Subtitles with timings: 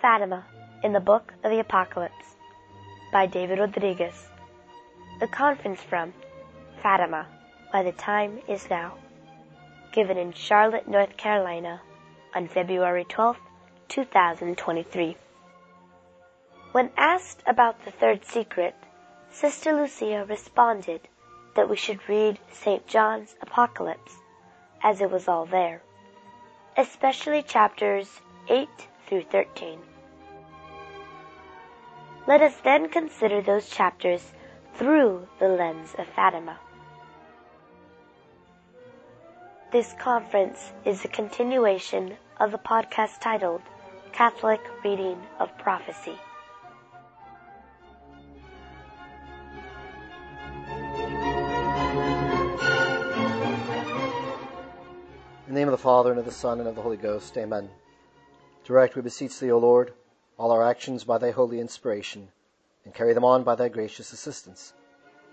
[0.00, 0.46] Fatima
[0.82, 2.36] in the Book of the Apocalypse
[3.12, 4.28] by David Rodriguez.
[5.20, 6.14] The conference from
[6.82, 7.26] Fatima
[7.70, 8.94] why the time is now.
[9.92, 11.82] Given in Charlotte, North Carolina
[12.34, 13.36] on February 12,
[13.88, 15.16] 2023.
[16.72, 18.74] When asked about the third secret,
[19.30, 21.02] Sister Lucia responded
[21.56, 22.86] that we should read St.
[22.86, 24.16] John's Apocalypse,
[24.82, 25.82] as it was all there,
[26.78, 28.68] especially chapters 8
[29.06, 29.89] through 13.
[32.30, 34.22] Let us then consider those chapters
[34.76, 36.60] through the lens of Fatima.
[39.72, 43.62] This conference is a continuation of the podcast titled
[44.12, 46.14] Catholic Reading of Prophecy.
[55.48, 57.36] In the name of the Father, and of the Son, and of the Holy Ghost,
[57.36, 57.68] amen.
[58.64, 59.94] Direct, we beseech thee, O Lord,
[60.40, 62.26] all our actions by thy holy inspiration,
[62.86, 64.72] and carry them on by thy gracious assistance,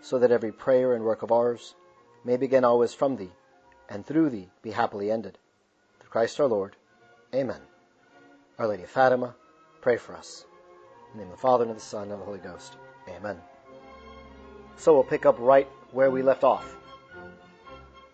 [0.02, 1.76] so that every prayer and work of ours
[2.26, 3.32] may begin always from thee,
[3.88, 5.38] and through thee be happily ended.
[6.02, 6.76] Through Christ our Lord.
[7.34, 7.62] Amen.
[8.60, 9.34] Our Lady of Fatima,
[9.80, 10.44] pray for us.
[11.14, 12.76] In the name of the Father, and of the Son, and of the Holy Ghost.
[13.08, 13.38] Amen.
[14.76, 16.76] So we'll pick up right where we left off.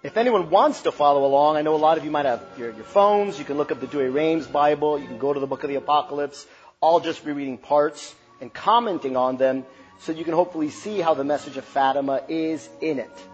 [0.04, 2.72] If anyone wants to follow along, I know a lot of you might have your,
[2.72, 3.40] your phones.
[3.40, 5.00] You can look up the Douay-Rheims Bible.
[5.00, 6.46] You can go to the book of the Apocalypse.
[6.84, 9.66] I'll just be reading parts and commenting on them
[10.00, 13.28] so you can hopefully see how the message of Fatima is in it.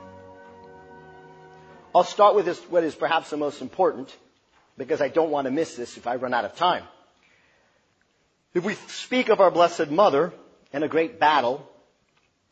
[1.95, 4.16] I'll start with this, what is perhaps the most important
[4.78, 6.83] because I don't want to miss this if I run out of time.
[8.53, 10.31] If we speak of our Blessed Mother
[10.72, 11.67] and a great battle,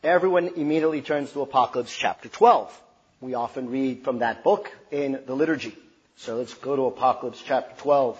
[0.02, 2.82] everyone immediately turns to Apocalypse chapter 12.
[3.20, 5.76] We often read from that book in the liturgy.
[6.16, 8.18] So let's go to Apocalypse chapter 12.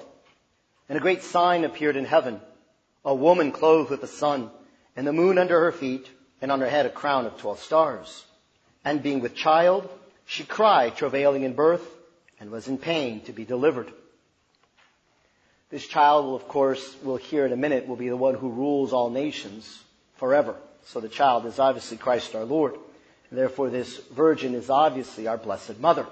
[0.88, 2.40] And a great sign appeared in heaven.
[3.08, 4.50] A woman clothed with the sun,
[4.94, 6.06] and the moon under her feet,
[6.42, 8.22] and on her head a crown of twelve stars.
[8.84, 9.88] And being with child,
[10.26, 11.80] she cried, travailing in birth,
[12.38, 13.90] and was in pain to be delivered.
[15.70, 18.50] This child will, of course, we'll hear in a minute, will be the one who
[18.50, 19.82] rules all nations
[20.16, 20.54] forever.
[20.84, 22.74] So the child is obviously Christ our Lord.
[23.30, 26.06] And therefore, this virgin is obviously our Blessed Mother.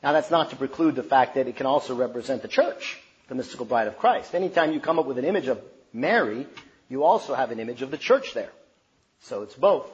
[0.00, 3.34] Now, that's not to preclude the fact that it can also represent the church, the
[3.34, 4.32] mystical bride of Christ.
[4.32, 5.60] Anytime you come up with an image of
[5.92, 6.46] Mary,
[6.88, 8.50] you also have an image of the church there.
[9.22, 9.88] So it's both.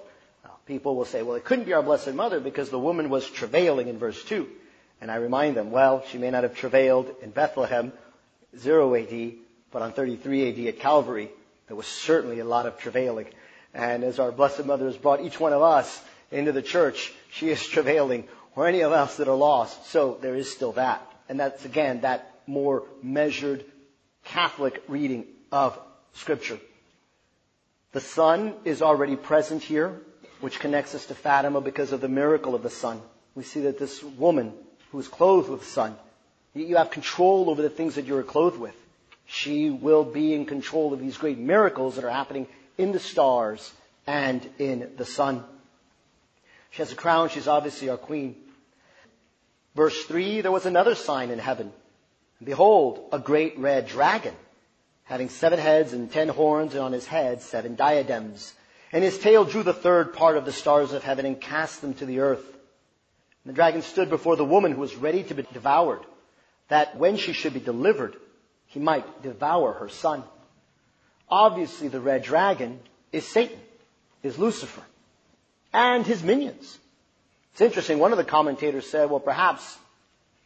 [0.44, 3.28] Now, people will say, well, it couldn't be our Blessed Mother because the woman was
[3.28, 4.48] travailing in verse 2.
[5.00, 7.92] And I remind them, well, she may not have travailed in Bethlehem,
[8.56, 9.32] 0 AD,
[9.70, 11.30] but on 33 AD at Calvary,
[11.66, 13.26] there was certainly a lot of travailing.
[13.74, 17.50] And as our Blessed Mother has brought each one of us into the church, she
[17.50, 19.90] is travailing, or any of us that are lost.
[19.90, 21.02] So there is still that.
[21.28, 23.64] And that's again that more measured
[24.24, 25.78] Catholic reading of
[26.16, 26.58] Scripture.
[27.92, 30.00] The sun is already present here,
[30.40, 33.00] which connects us to Fatima because of the miracle of the sun.
[33.34, 34.52] We see that this woman
[34.90, 35.96] who is clothed with the sun,
[36.54, 38.74] you have control over the things that you are clothed with.
[39.26, 42.46] She will be in control of these great miracles that are happening
[42.78, 43.72] in the stars
[44.06, 45.44] and in the sun.
[46.70, 47.28] She has a crown.
[47.28, 48.36] She's obviously our queen.
[49.74, 51.72] Verse 3, there was another sign in heaven.
[52.42, 54.34] Behold, a great red dragon,
[55.06, 58.52] having seven heads and ten horns, and on his head seven diadems.
[58.92, 61.94] And his tail drew the third part of the stars of heaven and cast them
[61.94, 62.44] to the earth.
[63.44, 66.00] And the dragon stood before the woman who was ready to be devoured,
[66.68, 68.16] that when she should be delivered,
[68.66, 70.24] he might devour her son.
[71.28, 72.80] Obviously, the red dragon
[73.12, 73.58] is Satan,
[74.22, 74.82] is Lucifer
[75.72, 76.78] and his minions.
[77.52, 77.98] It's interesting.
[77.98, 79.78] One of the commentators said, well, perhaps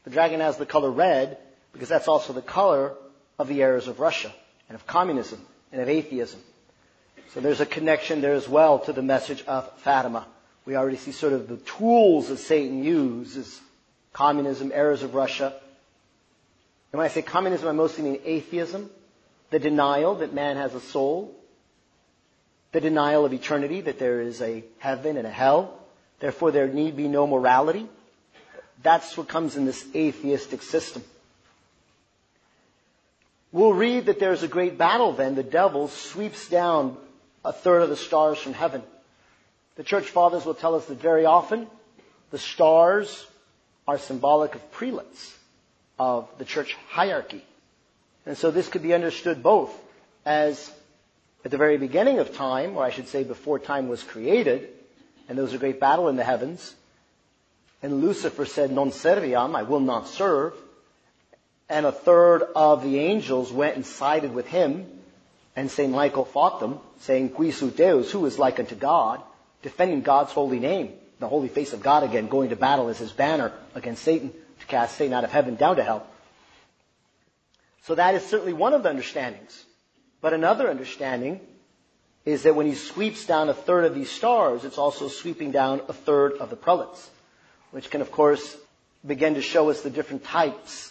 [0.05, 1.39] the dragon has the color red
[1.73, 2.95] because that's also the color
[3.39, 4.33] of the errors of Russia
[4.71, 6.41] and of communism and of atheism.
[7.35, 10.27] So there's a connection there as well to the message of Fatima.
[10.65, 13.61] We already see sort of the tools that Satan uses
[14.13, 15.53] communism, errors of Russia.
[16.93, 18.91] And when I say communism, I mostly mean atheism,
[19.51, 21.35] the denial that man has a soul,
[22.71, 25.81] the denial of eternity, that there is a heaven and a hell,
[26.21, 27.89] therefore there need be no morality.
[28.85, 31.03] That's what comes in this atheistic system.
[33.53, 35.35] We'll read that there's a great battle then.
[35.35, 36.97] The devil sweeps down
[37.45, 38.83] a third of the stars from heaven.
[39.77, 41.67] The church fathers will tell us that very often
[42.31, 43.27] the stars
[43.89, 45.37] are symbolic of prelates,
[45.99, 47.45] of the church hierarchy.
[48.25, 49.77] And so this could be understood both
[50.25, 50.71] as
[51.45, 54.69] at the very beginning of time, or I should say before time was created,
[55.29, 56.75] and there was a great battle in the heavens,
[57.83, 60.53] and Lucifer said, Non serviam, I will not serve.
[61.71, 65.01] And a third of the angels went and sided with him
[65.57, 65.93] And St.
[65.93, 69.21] Michael fought them, saying, Quis ut Deus, who is like unto God,
[69.63, 73.13] defending God's holy name, the holy face of God again, going to battle as his
[73.13, 76.07] banner against Satan to cast Satan out of heaven down to hell.
[77.83, 79.65] So that is certainly one of the understandings.
[80.21, 81.41] But another understanding
[82.25, 85.81] is that when he sweeps down a third of these stars, it's also sweeping down
[85.89, 87.11] a third of the prelates,
[87.71, 88.57] which can of course
[89.05, 90.90] begin to show us the different types,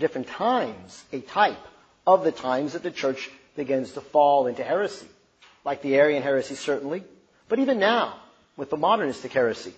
[0.00, 1.58] different times, a type
[2.06, 5.06] of the times that the church begins to fall into heresy.
[5.64, 7.04] Like the Arian heresy certainly,
[7.48, 8.16] but even now,
[8.56, 9.74] with the modernistic heresy.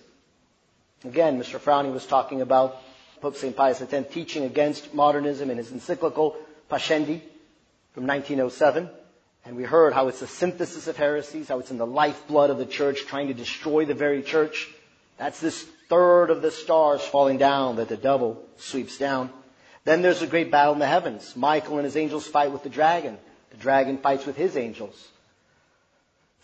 [1.03, 1.59] Again, Mr.
[1.59, 2.77] Frowny was talking about
[3.21, 3.55] Pope St.
[3.55, 6.35] Pius X teaching against modernism in his encyclical
[6.69, 7.21] Pascendi
[7.93, 8.89] from 1907.
[9.45, 12.57] And we heard how it's a synthesis of heresies, how it's in the lifeblood of
[12.57, 14.69] the church, trying to destroy the very church.
[15.17, 19.29] That's this third of the stars falling down that the devil sweeps down.
[19.85, 21.35] Then there's a great battle in the heavens.
[21.35, 23.17] Michael and his angels fight with the dragon.
[23.51, 25.09] The dragon fights with his angels.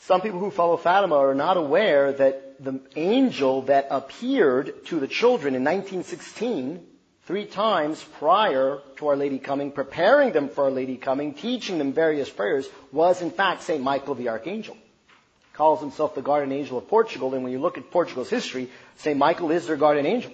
[0.01, 5.07] Some people who follow Fatima are not aware that the angel that appeared to the
[5.07, 6.85] children in 1916
[7.23, 11.93] three times prior to Our Lady coming, preparing them for Our Lady coming, teaching them
[11.93, 13.83] various prayers, was in fact St.
[13.83, 14.75] Michael the Archangel.
[15.53, 19.17] Calls himself the guardian angel of Portugal, and when you look at Portugal's history, St.
[19.17, 20.31] Michael is their guardian angel.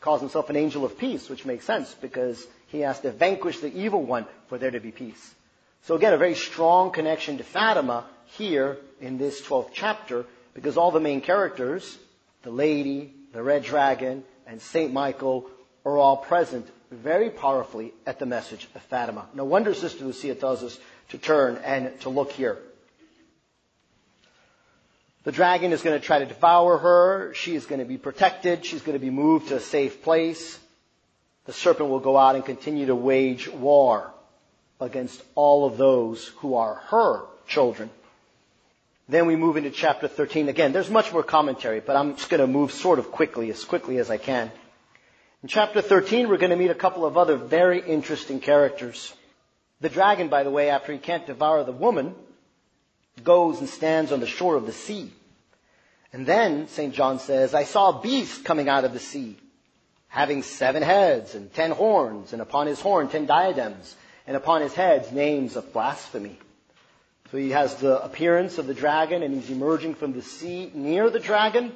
[0.00, 3.74] Calls himself an angel of peace, which makes sense because he has to vanquish the
[3.76, 5.34] evil one for there to be peace.
[5.82, 10.24] So again, a very strong connection to Fatima here in this 12th chapter
[10.54, 11.98] because all the main characters,
[12.42, 14.92] the lady, the red dragon, and St.
[14.92, 15.46] Michael
[15.84, 19.26] are all present very powerfully at the message of Fatima.
[19.34, 20.78] No wonder Sister Lucia tells us
[21.10, 22.58] to turn and to look here.
[25.28, 27.34] The dragon is going to try to devour her.
[27.34, 28.64] She is going to be protected.
[28.64, 30.58] She's going to be moved to a safe place.
[31.44, 34.10] The serpent will go out and continue to wage war
[34.80, 37.90] against all of those who are her children.
[39.06, 40.48] Then we move into chapter 13.
[40.48, 43.62] Again, there's much more commentary, but I'm just going to move sort of quickly, as
[43.66, 44.50] quickly as I can.
[45.42, 49.12] In chapter 13, we're going to meet a couple of other very interesting characters.
[49.82, 52.14] The dragon, by the way, after he can't devour the woman,
[53.24, 55.12] goes and stands on the shore of the sea.
[56.12, 56.94] And then, St.
[56.94, 59.36] John says, I saw a beast coming out of the sea,
[60.08, 63.94] having seven heads and ten horns, and upon his horn ten diadems,
[64.26, 66.38] and upon his heads names of blasphemy.
[67.30, 71.10] So he has the appearance of the dragon, and he's emerging from the sea near
[71.10, 71.72] the dragon,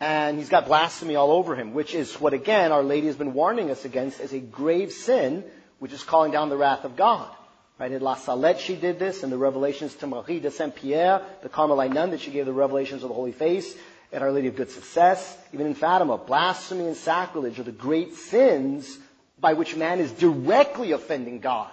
[0.00, 3.32] and he's got blasphemy all over him, which is what again Our Lady has been
[3.32, 5.44] warning us against as a grave sin,
[5.78, 7.30] which is calling down the wrath of God.
[7.78, 7.92] Right?
[7.92, 11.48] At La Salette she did this, in the revelations to Marie de Saint Pierre, the
[11.48, 13.74] Carmelite nun that she gave the revelations of the Holy Face,
[14.12, 18.14] at Our Lady of Good Success, even in Fatima, blasphemy and sacrilege are the great
[18.14, 18.98] sins
[19.40, 21.70] by which man is directly offending God.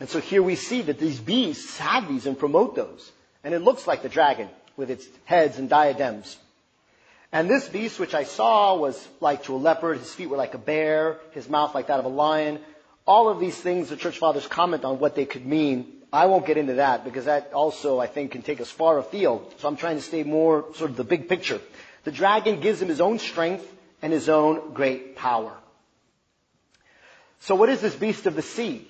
[0.00, 3.10] And so here we see that these beasts have these and promote those.
[3.44, 6.36] And it looks like the dragon with its heads and diadems.
[7.32, 10.54] And this beast which I saw was like to a leopard, his feet were like
[10.54, 12.58] a bear, his mouth like that of a lion.
[13.06, 15.92] All of these things the church fathers comment on what they could mean.
[16.12, 19.54] I won't get into that because that also, I think, can take us far afield.
[19.58, 21.60] So I'm trying to stay more sort of the big picture.
[22.04, 23.66] The dragon gives him his own strength
[24.02, 25.52] and his own great power.
[27.40, 28.86] So what is this beast of the sea?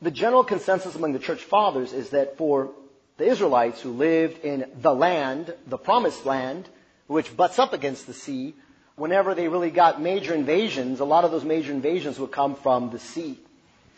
[0.00, 2.72] The general consensus among the church fathers is that for
[3.18, 6.68] the Israelites who lived in the land, the promised land,
[7.06, 8.54] which butts up against the sea,
[8.96, 12.90] whenever they really got major invasions, a lot of those major invasions would come from
[12.90, 13.38] the sea.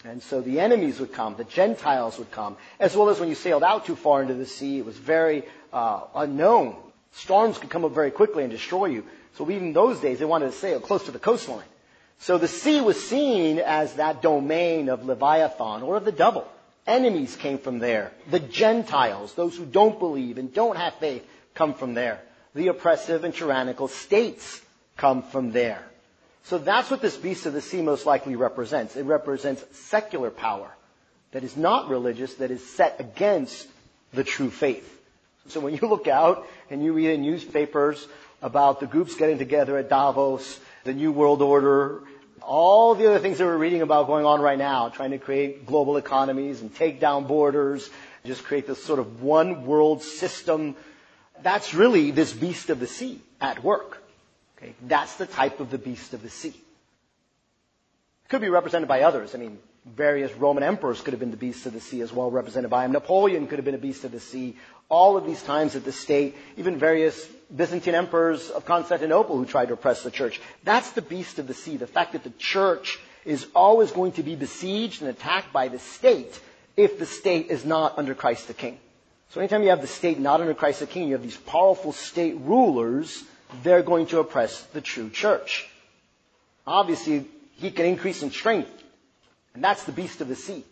[0.04, 3.34] And so the enemies would come, the Gentiles would come, as well as when you
[3.34, 6.76] sailed out too far into the sea, it was very uh, unknown.
[7.12, 9.04] Storms could come up very quickly and destroy you.
[9.36, 11.66] So even those days, they wanted to sail close to the coastline.
[12.18, 16.46] So the sea was seen as that domain of Leviathan or of the devil.
[16.86, 18.12] Enemies came from there.
[18.30, 22.20] The Gentiles, those who don't believe and don't have faith, come from there
[22.54, 24.62] the oppressive and tyrannical states
[24.96, 25.82] come from there.
[26.44, 28.96] So that's what this beast of the sea most likely represents.
[28.96, 30.70] It represents secular power
[31.32, 33.66] that is not religious, that is set against
[34.12, 34.90] the true faith.
[35.48, 38.06] So when you look out and you read in newspapers
[38.42, 42.02] about the groups getting together at Davos, the New World Order,
[42.42, 45.66] all the other things that we're reading about going on right now, trying to create
[45.66, 47.88] global economies and take down borders,
[48.24, 50.76] just create this sort of one world system
[51.42, 54.02] that's really this beast of the sea at work.
[54.58, 54.74] Okay?
[54.86, 56.48] That's the type of the beast of the sea.
[58.24, 59.34] It could be represented by others.
[59.34, 62.30] I mean, various Roman emperors could have been the beasts of the sea as well,
[62.30, 62.92] represented by him.
[62.92, 64.56] Napoleon could have been a beast of the sea.
[64.88, 69.68] All of these times at the state, even various Byzantine emperors of Constantinople who tried
[69.68, 70.40] to oppress the church.
[70.62, 71.76] That's the beast of the sea.
[71.76, 75.78] The fact that the church is always going to be besieged and attacked by the
[75.78, 76.40] state
[76.76, 78.78] if the state is not under Christ the King.
[79.30, 81.92] So anytime you have the state not under Christ the King, you have these powerful
[81.92, 83.24] state rulers,
[83.62, 85.68] they're going to oppress the true church.
[86.66, 88.70] Obviously, he can increase in strength.
[89.54, 90.64] And that's the beast of the sea.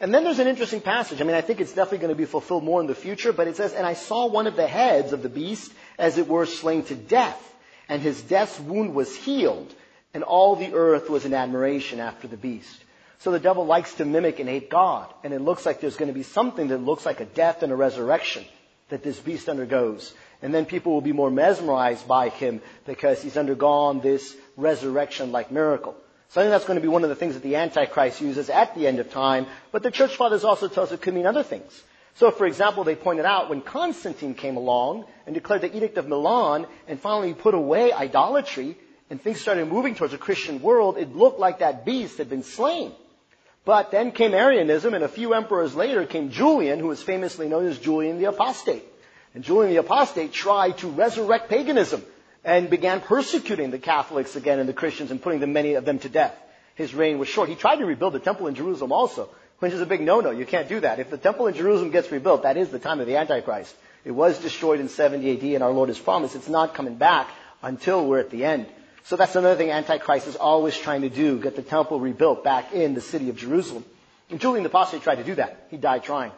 [0.00, 1.20] And then there's an interesting passage.
[1.20, 3.48] I mean, I think it's definitely going to be fulfilled more in the future, but
[3.48, 6.46] it says, And I saw one of the heads of the beast, as it were,
[6.46, 7.40] slain to death,
[7.88, 9.74] and his death's wound was healed,
[10.14, 12.84] and all the earth was in admiration after the beast.
[13.18, 16.10] So the devil likes to mimic and hate God, and it looks like there's going
[16.10, 18.44] to be something that looks like a death and a resurrection
[18.90, 20.12] that this beast undergoes.
[20.42, 25.50] And then people will be more mesmerized by him because he's undergone this resurrection like
[25.50, 25.96] miracle.
[26.30, 28.50] So I think that's going to be one of the things that the Antichrist uses
[28.50, 31.26] at the end of time, but the church fathers also tell us it could mean
[31.26, 31.82] other things.
[32.14, 36.06] So, for example, they pointed out when Constantine came along and declared the Edict of
[36.06, 38.76] Milan and finally put away idolatry
[39.10, 42.44] and things started moving towards a Christian world, it looked like that beast had been
[42.44, 42.92] slain.
[43.64, 47.66] But then came Arianism, and a few emperors later came Julian, who was famously known
[47.66, 48.84] as Julian the Apostate.
[49.34, 52.02] And Julian the Apostate tried to resurrect paganism
[52.44, 55.98] and began persecuting the Catholics again and the Christians and putting them, many of them
[56.00, 56.34] to death.
[56.74, 57.48] His reign was short.
[57.48, 60.30] He tried to rebuild the temple in Jerusalem also, which is a big no-no.
[60.30, 60.98] You can't do that.
[60.98, 63.74] If the temple in Jerusalem gets rebuilt, that is the time of the Antichrist.
[64.04, 67.28] It was destroyed in 70 AD and our Lord has promised it's not coming back
[67.62, 68.66] until we're at the end.
[69.04, 72.72] So that's another thing Antichrist is always trying to do, get the temple rebuilt back
[72.72, 73.84] in the city of Jerusalem.
[74.30, 75.66] And Julian the Apostate tried to do that.
[75.70, 76.32] He died trying.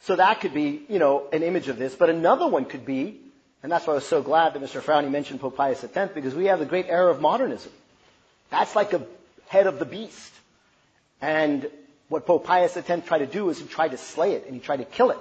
[0.00, 1.94] So that could be, you know, an image of this.
[1.94, 3.20] But another one could be
[3.62, 4.80] and that's why I was so glad that Mr.
[4.80, 7.72] Frowny mentioned Pope Pius X, because we have the great era of modernism.
[8.50, 9.04] That's like a
[9.48, 10.32] head of the beast.
[11.20, 11.68] And
[12.08, 14.60] what Pope Pius X tried to do is he tried to slay it, and he
[14.60, 15.18] tried to kill it.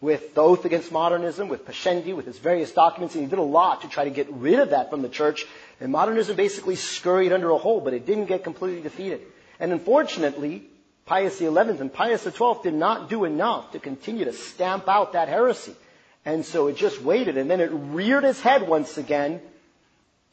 [0.00, 3.42] With the Oath Against Modernism, with Pascendi, with his various documents, and he did a
[3.42, 5.44] lot to try to get rid of that from the church.
[5.80, 9.22] And modernism basically scurried under a hole, but it didn't get completely defeated.
[9.58, 10.62] And unfortunately,
[11.04, 15.28] Pius XI and Pius XII did not do enough to continue to stamp out that
[15.28, 15.74] heresy.
[16.24, 19.40] And so it just waited, and then it reared its head once again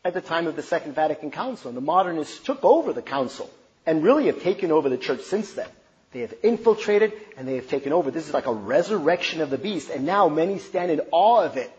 [0.03, 1.69] at the time of the Second Vatican Council.
[1.69, 3.49] And the modernists took over the council
[3.85, 5.69] and really have taken over the church since then.
[6.15, 8.09] They have infiltrated and they have taken over.
[8.09, 11.57] This is like a resurrection of the beast, and now many stand in awe of
[11.57, 11.69] it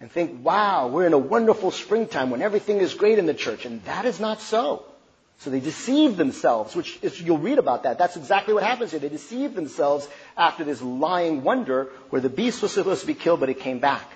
[0.00, 3.66] and think, wow, we're in a wonderful springtime when everything is great in the church.
[3.66, 4.82] And that is not so.
[5.38, 7.98] So they deceive themselves, which is, you'll read about that.
[7.98, 8.98] That's exactly what happens here.
[8.98, 13.38] They deceive themselves after this lying wonder where the beast was supposed to be killed,
[13.38, 14.10] but it came back.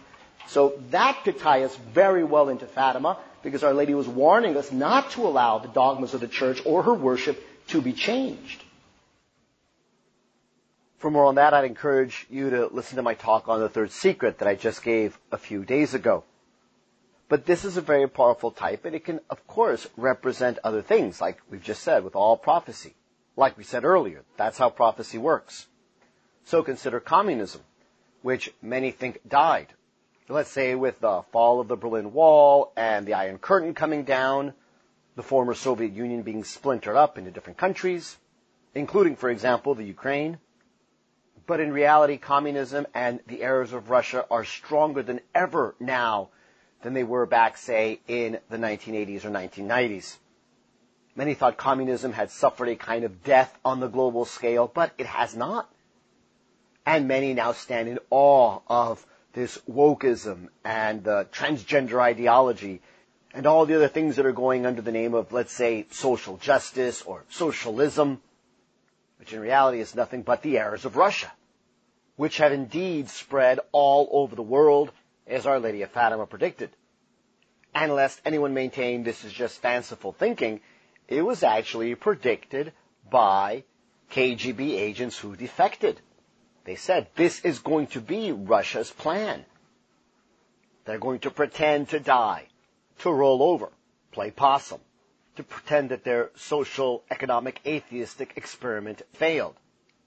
[0.49, 4.73] So that could tie us very well into Fatima because Our Lady was warning us
[4.73, 8.62] not to allow the dogmas of the church or her worship to be changed.
[11.02, 13.90] For more on that, I'd encourage you to listen to my talk on the third
[13.90, 16.23] secret that I just gave a few days ago.
[17.28, 21.21] But this is a very powerful type, and it can, of course, represent other things,
[21.21, 22.94] like we've just said, with all prophecy.
[23.35, 25.66] Like we said earlier, that's how prophecy works.
[26.44, 27.62] So consider communism,
[28.23, 29.75] which many think died.
[30.28, 34.54] Let's say with the fall of the Berlin Wall and the Iron Curtain coming down,
[35.16, 38.16] the former Soviet Union being splintered up into different countries,
[38.73, 40.38] including, for example, the Ukraine.
[41.52, 46.30] But in reality, communism and the errors of Russia are stronger than ever now
[46.80, 50.16] than they were back, say, in the 1980s or 1990s.
[51.14, 55.04] Many thought communism had suffered a kind of death on the global scale, but it
[55.04, 55.71] has not.
[56.87, 59.04] And many now stand in awe of
[59.35, 62.80] this wokeism and the transgender ideology
[63.35, 66.38] and all the other things that are going under the name of, let's say, social
[66.38, 68.23] justice or socialism,
[69.18, 71.30] which in reality is nothing but the errors of Russia,
[72.16, 74.92] which have indeed spread all over the world
[75.26, 76.71] as Our Lady of Fatima predicted.
[77.75, 80.61] And lest anyone maintain this is just fanciful thinking,
[81.09, 82.73] it was actually predicted
[83.11, 83.64] by
[84.11, 86.00] KGB agents who defected.
[86.64, 89.45] They said this is going to be Russia's plan.
[90.85, 92.47] They're going to pretend to die,
[93.00, 93.71] to roll over,
[94.11, 94.81] play possum,
[95.37, 99.57] to pretend that their social, economic, atheistic experiment failed,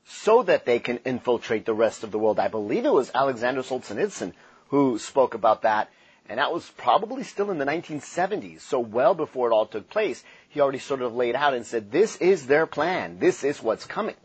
[0.05, 2.39] so that they can infiltrate the rest of the world.
[2.39, 4.33] I believe it was Alexander Solzhenitsyn
[4.69, 5.89] who spoke about that.
[6.27, 10.23] And that was probably still in the 1970s, so well before it all took place.
[10.49, 13.19] He already sort of laid out and said, this is their plan.
[13.19, 14.15] This is what's coming.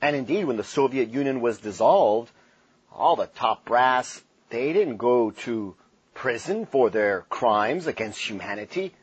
[0.00, 2.30] And indeed, when the Soviet Union was dissolved,
[2.90, 5.76] all the top brass, they didn't go to
[6.14, 8.94] prison for their crimes against humanity.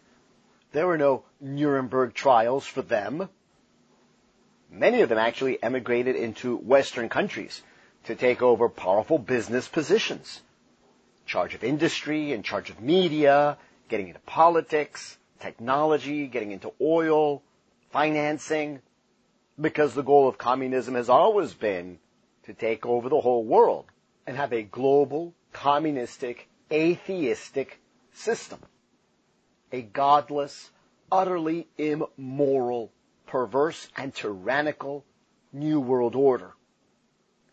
[0.71, 3.29] There were no Nuremberg trials for them.
[4.71, 7.63] Many of them actually emigrated into Western countries
[8.05, 10.41] to take over powerful business positions.
[11.25, 13.57] Charge of industry, in charge of media,
[13.87, 17.41] getting into politics, technology, getting into oil,
[17.91, 18.81] financing.
[19.59, 21.99] Because the goal of communism has always been
[22.43, 23.85] to take over the whole world
[24.25, 27.79] and have a global, communistic, atheistic
[28.13, 28.59] system.
[29.71, 30.69] A godless,
[31.11, 32.91] utterly immoral,
[33.29, 35.05] perverse, and tyrannical
[35.53, 36.53] New World Order.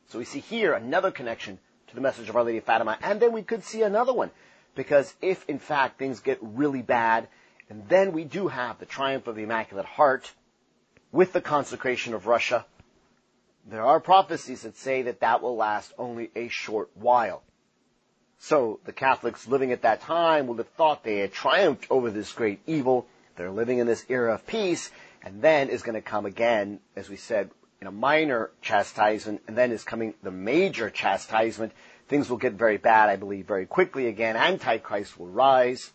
[0.09, 3.21] So we see here another connection to the message of Our Lady of Fatima, and
[3.21, 4.31] then we could see another one.
[4.75, 7.29] Because if in fact things get really bad,
[7.69, 10.33] and then we do have the triumph of the Immaculate Heart
[11.13, 12.65] with the consecration of Russia,
[13.69, 17.43] there are prophecies that say that that will last only a short while.
[18.39, 22.33] So the Catholics living at that time would have thought they had triumphed over this
[22.33, 23.07] great evil.
[23.37, 24.91] They're living in this era of peace,
[25.27, 29.59] and then is going to come again, as we said, in a minor chastisement, and
[29.59, 31.73] then is coming the major chastisement.
[32.07, 34.37] Things will get very bad, I believe, very quickly again.
[34.37, 35.93] Antichrist will rise.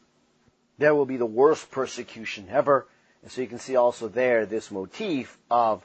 [0.79, 2.87] There will be the worst persecution ever.
[3.23, 5.81] And so you can see also there this motif of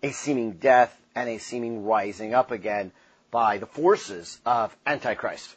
[0.00, 2.92] a seeming death and a seeming rising up again
[3.32, 5.56] by the forces of Antichrist.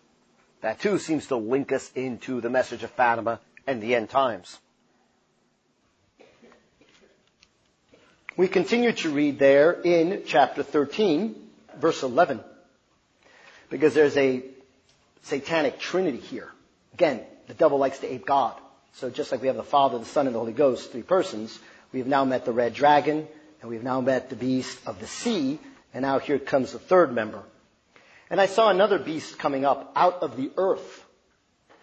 [0.62, 4.58] That too seems to link us into the message of Fatima and the end times.
[8.38, 11.36] We continue to read there in chapter 13,
[11.78, 12.42] verse 11,
[13.70, 14.44] because there's a
[15.22, 16.52] satanic trinity here.
[16.94, 18.54] Again, the devil likes to ape God.
[18.96, 21.58] So just like we have the Father, the Son, and the Holy Ghost, three persons,
[21.94, 23.26] we have now met the red dragon,
[23.62, 25.58] and we've now met the beast of the sea,
[25.94, 27.42] and now here comes the third member.
[28.30, 31.06] And I saw another beast coming up out of the earth.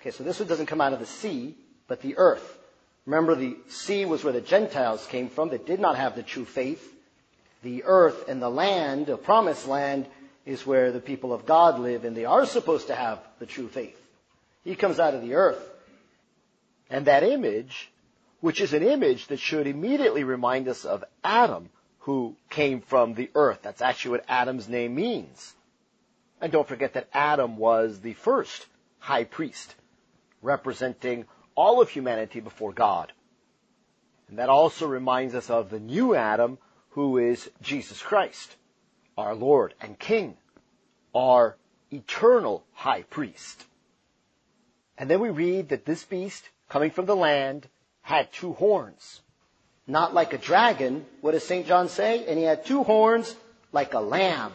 [0.00, 1.56] Okay, so this one doesn't come out of the sea,
[1.88, 2.58] but the earth.
[3.06, 6.44] Remember, the sea was where the Gentiles came from that did not have the true
[6.44, 6.88] faith.
[7.62, 10.06] The earth and the land, the promised land,
[10.44, 13.68] is where the people of God live, and they are supposed to have the true
[13.68, 13.98] faith.
[14.64, 15.68] He comes out of the earth.
[16.90, 17.90] And that image,
[18.40, 23.30] which is an image that should immediately remind us of Adam, who came from the
[23.34, 23.60] earth.
[23.62, 25.54] That's actually what Adam's name means.
[26.40, 28.66] And don't forget that Adam was the first
[28.98, 29.74] high priest,
[30.42, 33.12] representing all of humanity before God.
[34.28, 36.58] And that also reminds us of the new Adam
[36.90, 38.56] who is Jesus Christ,
[39.16, 40.36] our Lord and King,
[41.14, 41.56] our
[41.90, 43.64] eternal high priest.
[44.98, 47.68] And then we read that this beast, coming from the land,
[48.02, 49.20] had two horns.
[49.86, 51.66] Not like a dragon, what does St.
[51.66, 52.26] John say?
[52.26, 53.34] And he had two horns
[53.72, 54.52] like a lamb.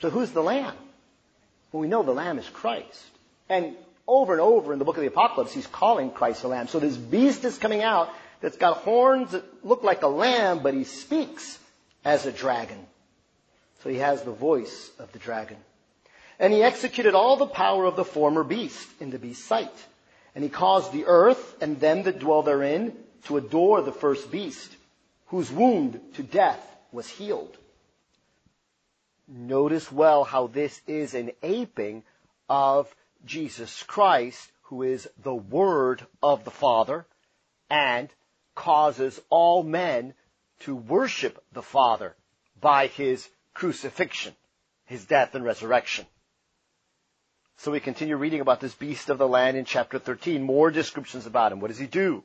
[0.00, 0.74] So who's the lamb?
[1.72, 3.02] Well, we know the lamb is Christ.
[3.48, 6.68] And over and over in the book of the Apocalypse, he's calling Christ the Lamb.
[6.68, 10.74] So this beast is coming out that's got horns that look like a lamb, but
[10.74, 11.58] he speaks
[12.04, 12.78] as a dragon.
[13.82, 15.56] So he has the voice of the dragon.
[16.38, 19.72] And he executed all the power of the former beast in the beast's sight.
[20.34, 22.92] And he caused the earth and them that dwell therein
[23.26, 24.74] to adore the first beast,
[25.26, 26.60] whose wound to death
[26.92, 27.56] was healed.
[29.26, 32.02] Notice well how this is an aping
[32.48, 37.06] of Jesus Christ, who is the Word of the Father,
[37.70, 38.08] and
[38.54, 40.14] causes all men
[40.60, 42.14] to worship the Father
[42.60, 44.34] by his crucifixion,
[44.86, 46.06] his death and resurrection.
[47.58, 50.42] So we continue reading about this beast of the land in chapter 13.
[50.42, 51.60] More descriptions about him.
[51.60, 52.22] What does he do?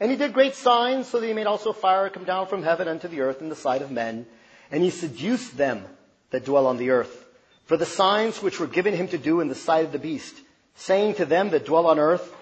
[0.00, 2.88] And he did great signs, so that he made also fire come down from heaven
[2.88, 4.26] unto the earth in the sight of men.
[4.70, 5.84] And he seduced them
[6.30, 7.23] that dwell on the earth
[7.66, 10.34] for the signs which were given him to do in the sight of the beast,
[10.76, 12.34] saying to them that dwell on earth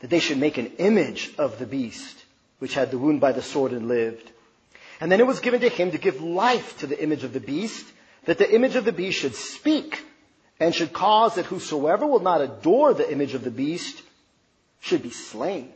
[0.00, 2.24] that they should make an image of the beast,
[2.58, 4.30] which had the wound by the sword and lived.
[5.00, 7.40] And then it was given to him to give life to the image of the
[7.40, 7.86] beast,
[8.24, 10.04] that the image of the beast should speak
[10.60, 14.00] and should cause that whosoever will not adore the image of the beast
[14.80, 15.72] should be slain.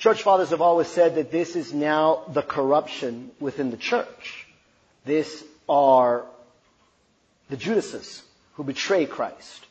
[0.00, 4.46] Church fathers have always said that this is now the corruption within the church.
[5.04, 6.24] This are
[7.50, 8.22] the Judases
[8.54, 9.66] who betray Christ,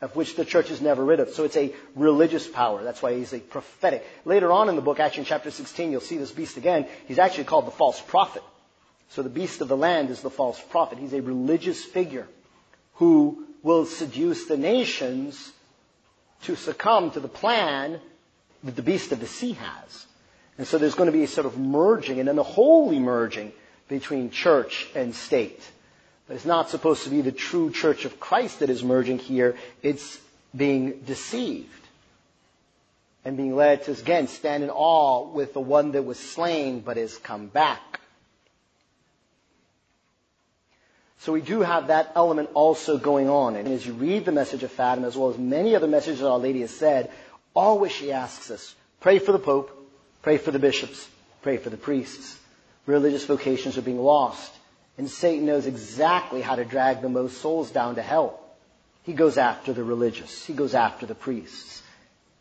[0.00, 1.30] of which the church is never rid of.
[1.30, 2.82] So it's a religious power.
[2.82, 4.06] That's why he's a prophetic.
[4.24, 6.86] Later on in the book, actually in chapter 16, you'll see this beast again.
[7.06, 8.42] He's actually called the false prophet.
[9.10, 10.98] So the beast of the land is the false prophet.
[10.98, 12.26] He's a religious figure
[12.94, 15.52] who will seduce the nations
[16.42, 18.00] to succumb to the plan
[18.62, 20.06] that the beast of the sea has.
[20.58, 23.52] And so there's going to be a sort of merging and then a holy merging
[23.88, 25.60] between church and state.
[26.26, 29.56] But it's not supposed to be the true church of Christ that is merging here.
[29.82, 30.18] It's
[30.56, 31.68] being deceived
[33.24, 36.96] and being led to, again, stand in awe with the one that was slain but
[36.96, 38.00] has come back.
[41.20, 43.56] So we do have that element also going on.
[43.56, 46.28] And as you read the message of Fatima, as well as many other messages that
[46.28, 47.10] Our Lady has said,
[47.54, 49.70] always she asks us, pray for the Pope,
[50.22, 51.08] pray for the bishops,
[51.44, 52.38] Pray for the priests.
[52.86, 54.50] Religious vocations are being lost.
[54.96, 58.40] And Satan knows exactly how to drag the most souls down to hell.
[59.02, 60.44] He goes after the religious.
[60.44, 61.82] He goes after the priests.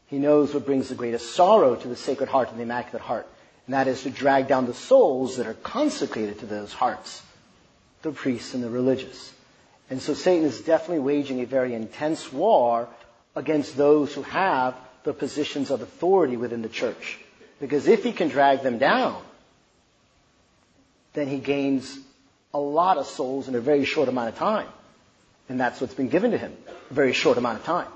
[0.08, 3.28] He knows what brings the greatest sorrow to the Sacred Heart and the Immaculate Heart.
[3.66, 7.24] And that is to drag down the souls that are consecrated to those hearts.
[8.04, 9.34] The priests and the religious.
[9.89, 12.88] And so Satan is definitely waging a very intense war
[13.36, 17.18] against those who have the positions of authority within the church.
[17.60, 19.22] Because if he can drag them down,
[21.13, 21.98] then he gains
[22.54, 24.68] a lot of souls in a very short amount of time.
[25.50, 26.56] And that's what's been given to him,
[26.89, 27.88] a very short amount of time.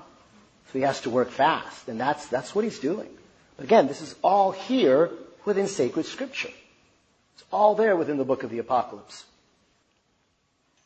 [0.72, 3.08] So he has to work fast, and that's, that's what he's doing.
[3.56, 5.10] But again, this is all here
[5.44, 6.50] within sacred scripture.
[7.34, 9.24] It's all there within the book of the Apocalypse.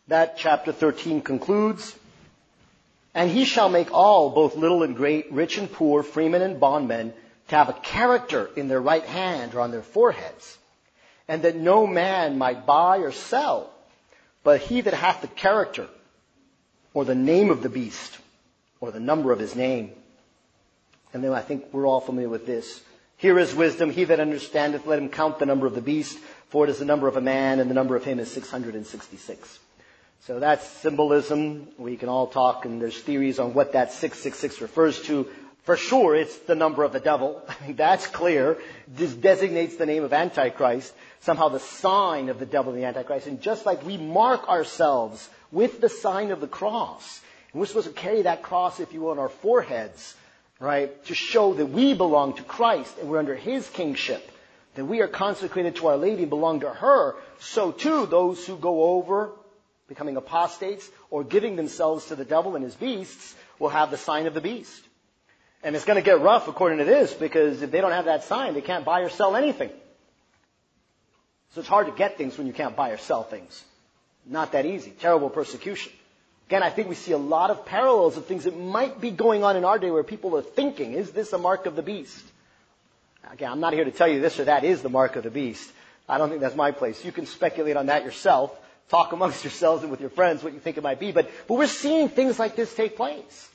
[0.08, 1.96] That chapter 13 concludes,
[3.14, 7.12] and he shall make all, both little and great, rich and poor, freemen and bondmen,
[7.48, 10.58] to have a character in their right hand or on their foreheads,
[11.28, 13.70] and that no man might buy or sell,
[14.44, 15.88] but he that hath the character,
[16.94, 18.18] or the name of the beast,
[18.80, 19.92] or the number of his name.
[21.14, 22.82] And then I think we're all familiar with this.
[23.16, 23.90] Here is wisdom.
[23.90, 26.84] He that understandeth, let him count the number of the beast, for it is the
[26.84, 29.58] number of a man, and the number of him is 666.
[30.26, 31.68] So that's symbolism.
[31.78, 35.28] We can all talk, and there's theories on what that 666 refers to.
[35.62, 37.40] For sure, it's the number of the devil.
[37.68, 38.58] That's clear.
[38.88, 43.28] This designates the name of Antichrist, somehow the sign of the devil and the Antichrist.
[43.28, 47.20] And just like we mark ourselves with the sign of the cross,
[47.52, 50.16] and we're supposed to carry that cross, if you will, on our foreheads,
[50.58, 54.28] right, to show that we belong to Christ and we're under His kingship,
[54.74, 58.56] that we are consecrated to Our Lady and belong to her, so too those who
[58.56, 59.30] go over
[59.86, 64.26] becoming apostates or giving themselves to the devil and his beasts will have the sign
[64.26, 64.82] of the beast.
[65.62, 68.24] And it's going to get rough according to this because if they don't have that
[68.24, 69.70] sign, they can't buy or sell anything.
[71.54, 73.62] So it's hard to get things when you can't buy or sell things.
[74.26, 74.90] Not that easy.
[74.90, 75.92] Terrible persecution.
[76.48, 79.44] Again, I think we see a lot of parallels of things that might be going
[79.44, 82.24] on in our day where people are thinking, is this a mark of the beast?
[83.30, 85.30] Again, I'm not here to tell you this or that is the mark of the
[85.30, 85.70] beast.
[86.08, 87.04] I don't think that's my place.
[87.04, 88.52] You can speculate on that yourself
[88.88, 91.12] talk amongst yourselves and with your friends what you think it might be.
[91.12, 93.48] But, but we're seeing things like this take place.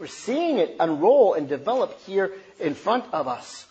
[0.00, 3.66] We're seeing it unroll and develop here in front of us.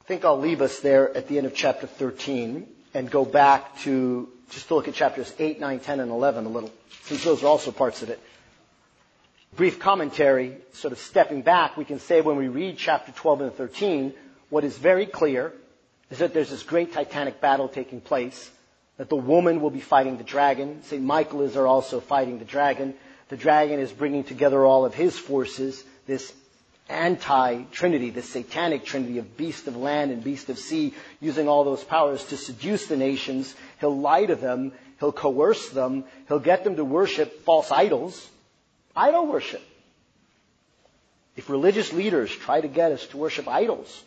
[0.00, 3.78] I think I'll leave us there at the end of chapter 13 and go back
[3.82, 6.72] to just to look at chapters 8, 9, 10, and 11 a little,
[7.04, 8.20] since those are also parts of it.
[9.54, 13.52] Brief commentary, sort of stepping back, we can say when we read chapter 12 and
[13.54, 14.12] 13,
[14.50, 15.52] what is very clear
[16.10, 18.50] is that there's this great titanic battle taking place,
[18.96, 20.82] that the woman will be fighting the dragon.
[20.84, 21.02] St.
[21.02, 22.94] Michael is there also fighting the dragon.
[23.28, 26.32] The dragon is bringing together all of his forces, this
[26.88, 31.82] anti-trinity, this satanic trinity of beast of land and beast of sea, using all those
[31.82, 33.54] powers to seduce the nations.
[33.80, 34.72] He'll lie to them.
[35.00, 36.04] He'll coerce them.
[36.28, 38.28] He'll get them to worship false idols.
[38.94, 39.62] Idol worship.
[41.34, 44.04] If religious leaders try to get us to worship idols,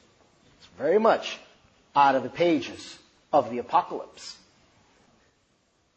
[0.59, 1.39] it's very much
[1.95, 2.97] out of the pages
[3.33, 4.37] of the apocalypse.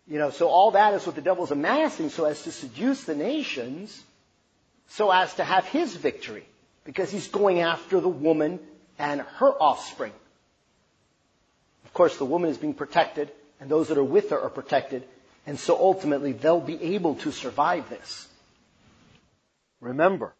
[0.08, 3.14] You know, so all that is what the devil's amassing so as to seduce the
[3.14, 4.02] nations,
[4.88, 6.46] so as to have his victory,
[6.84, 8.58] because he's going after the woman
[8.98, 10.12] and her offspring.
[11.84, 15.04] Of course, the woman is being protected, and those that are with her are protected,
[15.46, 18.28] and so ultimately they'll be able to survive this.
[19.80, 20.32] Remember,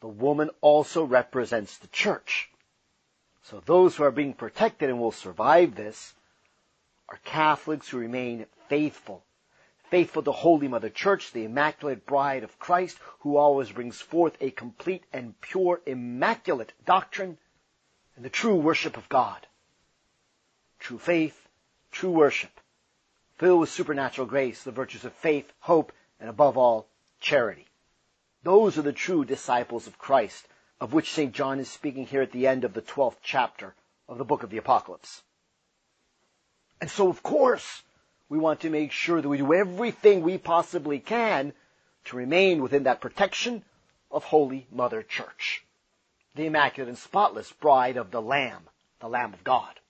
[0.00, 2.48] the woman also represents the church.
[3.44, 6.14] So those who are being protected and will survive this
[7.08, 9.24] are Catholics who remain faithful.
[9.90, 14.52] Faithful to Holy Mother Church, the Immaculate Bride of Christ, who always brings forth a
[14.52, 17.36] complete and pure, immaculate doctrine
[18.14, 19.44] and the true worship of God.
[20.78, 21.48] True faith,
[21.90, 22.60] true worship,
[23.38, 26.86] filled with supernatural grace, the virtues of faith, hope, and above all,
[27.18, 27.66] charity.
[28.44, 30.46] Those are the true disciples of Christ
[30.80, 31.32] of which St.
[31.34, 33.74] John is speaking here at the end of the 12th chapter
[34.08, 35.22] of the book of the Apocalypse.
[36.80, 37.82] And so, of course,
[38.30, 41.52] we want to make sure that we do everything we possibly can
[42.04, 43.62] to remain within that protection
[44.10, 45.64] of Holy Mother Church,
[46.36, 48.62] the immaculate and spotless bride of the Lamb,
[49.00, 49.80] the Lamb of God.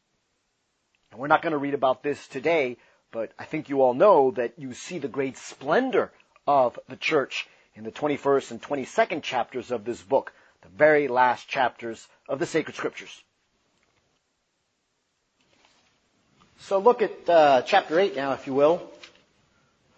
[1.12, 2.78] And we're not going to read about this today,
[3.12, 6.10] but I think you all know that you see the great splendor
[6.46, 11.46] of the church in the 21st and 22nd chapters of this book, the very last
[11.46, 13.22] chapters of the sacred scriptures.
[16.60, 18.82] So look at uh, chapter 8 now, if you will.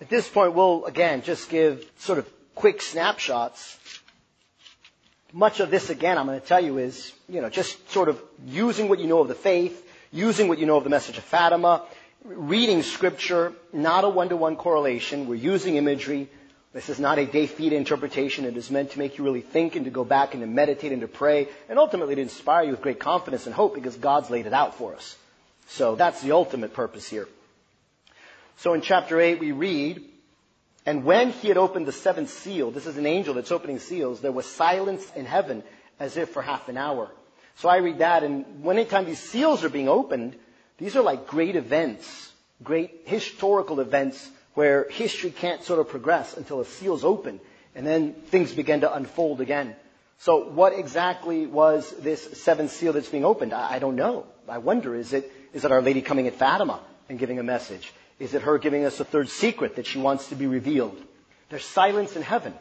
[0.01, 3.79] At this point, we'll again just give sort of quick snapshots.
[5.33, 8.21] much of this, again, I'm going to tell you is, you know, just sort of
[8.47, 11.25] using what you know of the faith, using what you know of the message of
[11.25, 11.83] Fatima,
[12.25, 15.27] reading scripture, not a one-to-one correlation.
[15.27, 16.29] We're using imagery.
[16.73, 18.45] This is not a de fide interpretation.
[18.45, 20.93] It is meant to make you really think and to go back and to meditate
[20.93, 24.31] and to pray and ultimately to inspire you with great confidence and hope because God's
[24.31, 25.17] laid it out for us.
[25.73, 27.27] So that's the ultimate purpose here.
[28.59, 30.03] So in chapter 8 we read,
[30.85, 34.21] and when he had opened the seventh seal, this is an angel that's opening seals,
[34.21, 35.63] there was silence in heaven
[35.99, 37.11] as if for half an hour.
[37.57, 40.37] So I read that, and when anytime these seals are being opened,
[40.77, 42.31] these are like great events,
[42.63, 47.41] great historical events where history can't sort of progress until a seal's open,
[47.75, 49.75] and then things begin to unfold again.
[50.23, 53.53] So what exactly was this seventh seal that's being opened?
[53.53, 54.25] I, I don't know.
[54.49, 57.93] I wonder, is it, is it Our Lady coming at Fatima and giving a message?
[58.21, 60.97] Is it her giving us a third secret that she wants to be revealed?
[61.49, 62.55] There's silence in heaven.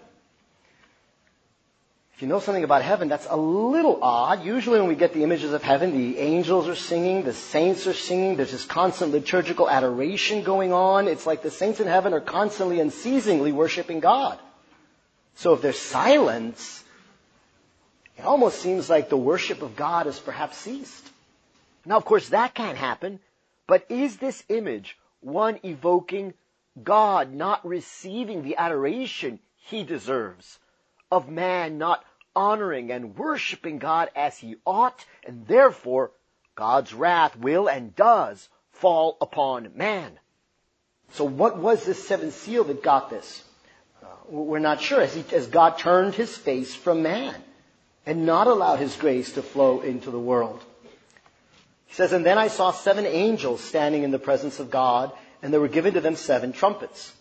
[2.16, 4.44] If you know something about heaven, that's a little odd.
[4.44, 7.94] Usually when we get the images of heaven, the angels are singing, the saints are
[7.94, 11.08] singing, there's this constant liturgical adoration going on.
[11.08, 14.40] It's like the saints in heaven are constantly and unceasingly worshiping God.
[15.36, 16.84] So if there's silence,
[18.22, 21.10] it almost seems like the worship of God has perhaps ceased.
[21.88, 23.20] Now, of course, that can't happen,
[23.66, 26.36] but is this image one evoking
[26.84, 30.60] God not receiving the adoration he deserves,
[31.12, 32.06] of man not
[32.36, 36.12] honoring and worshiping God as he ought, and therefore
[36.54, 40.20] God's wrath will and does fall upon man.
[41.14, 43.44] So what was this seventh seal that got this?
[44.04, 45.02] Uh, we're not sure.
[45.02, 47.34] As, he, as God turned his face from man
[48.06, 50.64] and not allow his grace to flow into the world.
[51.88, 55.12] He says, And then I saw seven angels standing in the presence of God,
[55.42, 57.14] and there were given to them seven trumpets.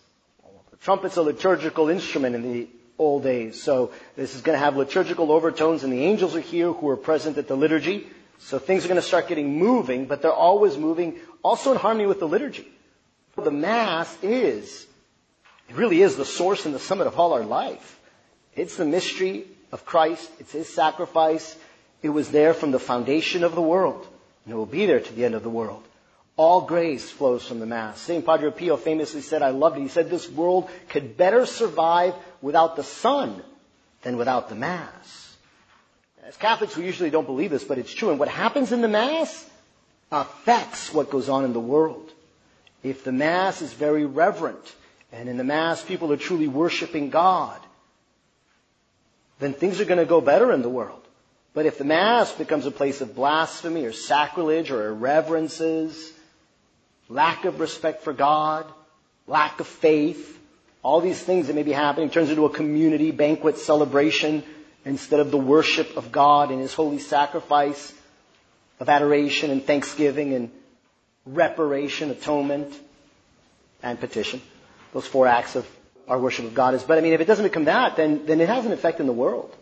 [0.71, 4.77] The trumpet's a liturgical instrument in the old days, so this is going to have
[4.77, 8.07] liturgical overtones, and the angels are here who are present at the liturgy.
[8.39, 12.07] So things are going to start getting moving, but they're always moving also in harmony
[12.07, 12.69] with the liturgy.
[13.37, 14.87] The Mass is,
[15.69, 18.01] it really is the source and the summit of all our life.
[18.55, 20.31] It's the mystery of Christ.
[20.39, 21.57] It's His sacrifice.
[22.03, 24.07] It was there from the foundation of the world
[24.45, 25.83] and it will be there to the end of the world.
[26.37, 28.01] All grace flows from the Mass.
[28.01, 28.25] St.
[28.25, 29.83] Padre Pio famously said, I loved it.
[29.83, 33.43] He said, this world could better survive without the sun
[34.03, 35.37] than without the Mass.
[36.25, 38.11] As Catholics, we usually don't believe this, but it's true.
[38.11, 39.49] And what happens in the Mass
[40.11, 42.11] affects what goes on in the world.
[42.83, 44.75] If the Mass is very reverent,
[45.13, 47.61] and in the Mass people are truly worshiping God,
[49.41, 51.01] then things are going to go better in the world.
[51.53, 56.13] But if the Mass becomes a place of blasphemy or sacrilege or irreverences,
[57.09, 58.67] lack of respect for God,
[59.27, 60.39] lack of faith,
[60.83, 64.45] all these things that may be happening turns into a community banquet celebration
[64.85, 67.93] instead of the worship of God and His holy sacrifice
[68.79, 70.51] of adoration and thanksgiving and
[71.27, 72.73] reparation, atonement,
[73.83, 74.41] and petition.
[74.93, 75.67] Those four acts of
[76.11, 76.83] our worship of God is.
[76.83, 79.07] But I mean, if it doesn't become that, then, then it has an effect in
[79.07, 79.57] the world.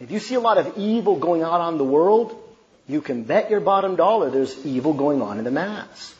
[0.00, 2.34] If you see a lot of evil going on in the world,
[2.88, 6.14] you can bet your bottom dollar there's evil going on in the Mass.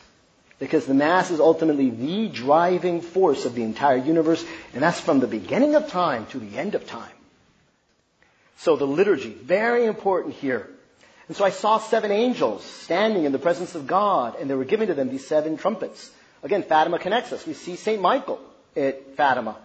[0.58, 5.20] Because the Mass is ultimately the driving force of the entire universe, and that's from
[5.20, 7.16] the beginning of time to the end of time.
[8.58, 10.68] So the liturgy, very important here.
[11.28, 14.66] And so I saw seven angels standing in the presence of God, and they were
[14.66, 16.10] giving to them these seven trumpets.
[16.42, 17.46] Again, Fatima connects us.
[17.46, 18.00] We see St.
[18.00, 18.38] Michael
[18.76, 19.56] at Fatima.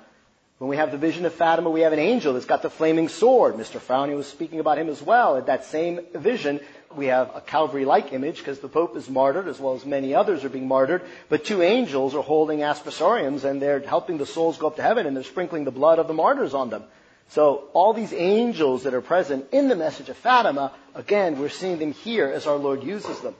[0.57, 3.09] When we have the vision of Fatima, we have an angel that's got the flaming
[3.09, 3.55] sword.
[3.55, 3.79] Mr.
[3.79, 5.37] Frowney was speaking about him as well.
[5.37, 6.61] At that same vision,
[6.95, 10.43] we have a Calvary-like image because the Pope is martyred as well as many others
[10.43, 11.03] are being martyred.
[11.29, 15.05] But two angels are holding aspersoriums and they're helping the souls go up to heaven
[15.05, 16.83] and they're sprinkling the blood of the martyrs on them.
[17.29, 21.77] So all these angels that are present in the message of Fatima, again, we're seeing
[21.77, 23.35] them here as our Lord uses them.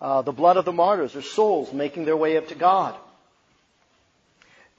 [0.00, 2.94] Uh, the blood of the martyrs are souls making their way up to God.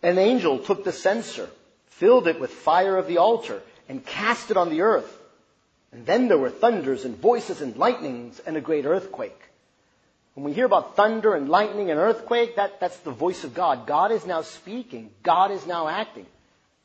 [0.03, 1.49] An angel took the censer,
[1.87, 5.17] filled it with fire of the altar, and cast it on the earth.
[5.93, 9.39] And then there were thunders and voices and lightnings and a great earthquake.
[10.33, 13.87] When we hear about thunder and lightning and earthquake, that, that's the voice of God.
[13.87, 15.09] God is now speaking.
[15.21, 16.25] God is now acting.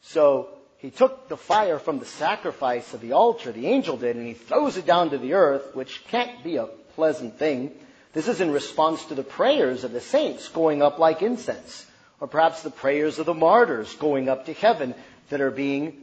[0.02, 4.26] So he took the fire from the sacrifice of the altar, the angel did, and
[4.26, 7.72] he throws it down to the earth, which can't be a pleasant thing.
[8.12, 11.87] This is in response to the prayers of the saints going up like incense
[12.20, 14.94] or perhaps the prayers of the martyrs going up to heaven
[15.30, 15.96] that are being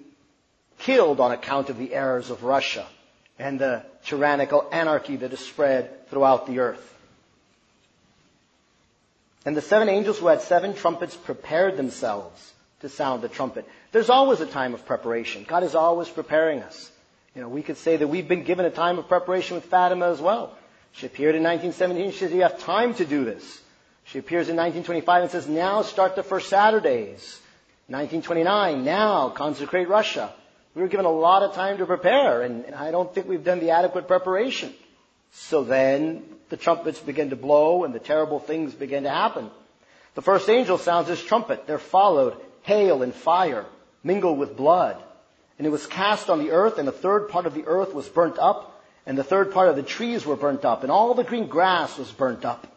[0.80, 2.86] killed on account of the errors of Russia
[3.38, 6.94] and the tyrannical anarchy that is spread throughout the earth.
[9.46, 13.68] And the seven angels who had seven trumpets prepared themselves to sound the trumpet.
[13.92, 15.46] There's always a time of preparation.
[15.48, 16.92] God is always preparing us.
[17.36, 20.10] You know, we could say that we've been given a time of preparation with Fatima
[20.10, 20.58] as well.
[20.94, 22.12] She appeared in 1917.
[22.12, 23.62] She says, you have time to do this.
[24.06, 27.42] She appears in 1925 and says, now start the first Saturdays.
[27.88, 30.34] 1929, now consecrate Russia.
[30.74, 33.60] We were given a lot of time to prepare, and I don't think we've done
[33.60, 34.74] the adequate preparation.
[35.32, 39.50] So then the trumpets begin to blow and the terrible things begin to happen.
[40.14, 41.68] The first angel sounds his trumpet.
[41.68, 43.66] There followed hail and fire
[44.04, 45.02] mingled with blood.
[45.58, 48.08] And it was cast on the earth, and a third part of the earth was
[48.10, 51.24] burnt up, and the third part of the trees were burnt up, and all the
[51.24, 52.68] green grass was burnt up.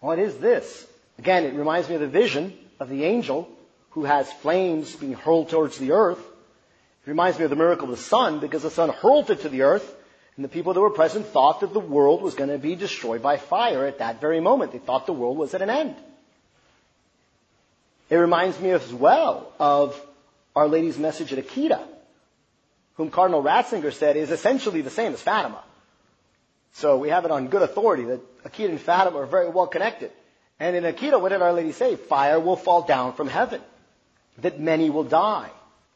[0.00, 0.86] What is this?
[1.18, 3.48] Again, it reminds me of the vision of the angel
[3.90, 6.18] who has flames being hurled towards the earth.
[6.18, 9.48] It reminds me of the miracle of the sun because the sun hurled it to
[9.48, 9.94] the earth
[10.36, 13.22] and the people that were present thought that the world was going to be destroyed
[13.22, 14.72] by fire at that very moment.
[14.72, 15.96] They thought the world was at an end.
[18.08, 20.00] It reminds me as well of
[20.56, 21.80] Our Lady's message at Akita,
[22.94, 25.62] whom Cardinal Ratzinger said is essentially the same as Fatima.
[26.74, 30.10] So we have it on good authority that Akita and Fatima are very well connected.
[30.58, 31.96] And in Akita, what did Our Lady say?
[31.96, 33.60] Fire will fall down from heaven.
[34.38, 35.50] That many will die.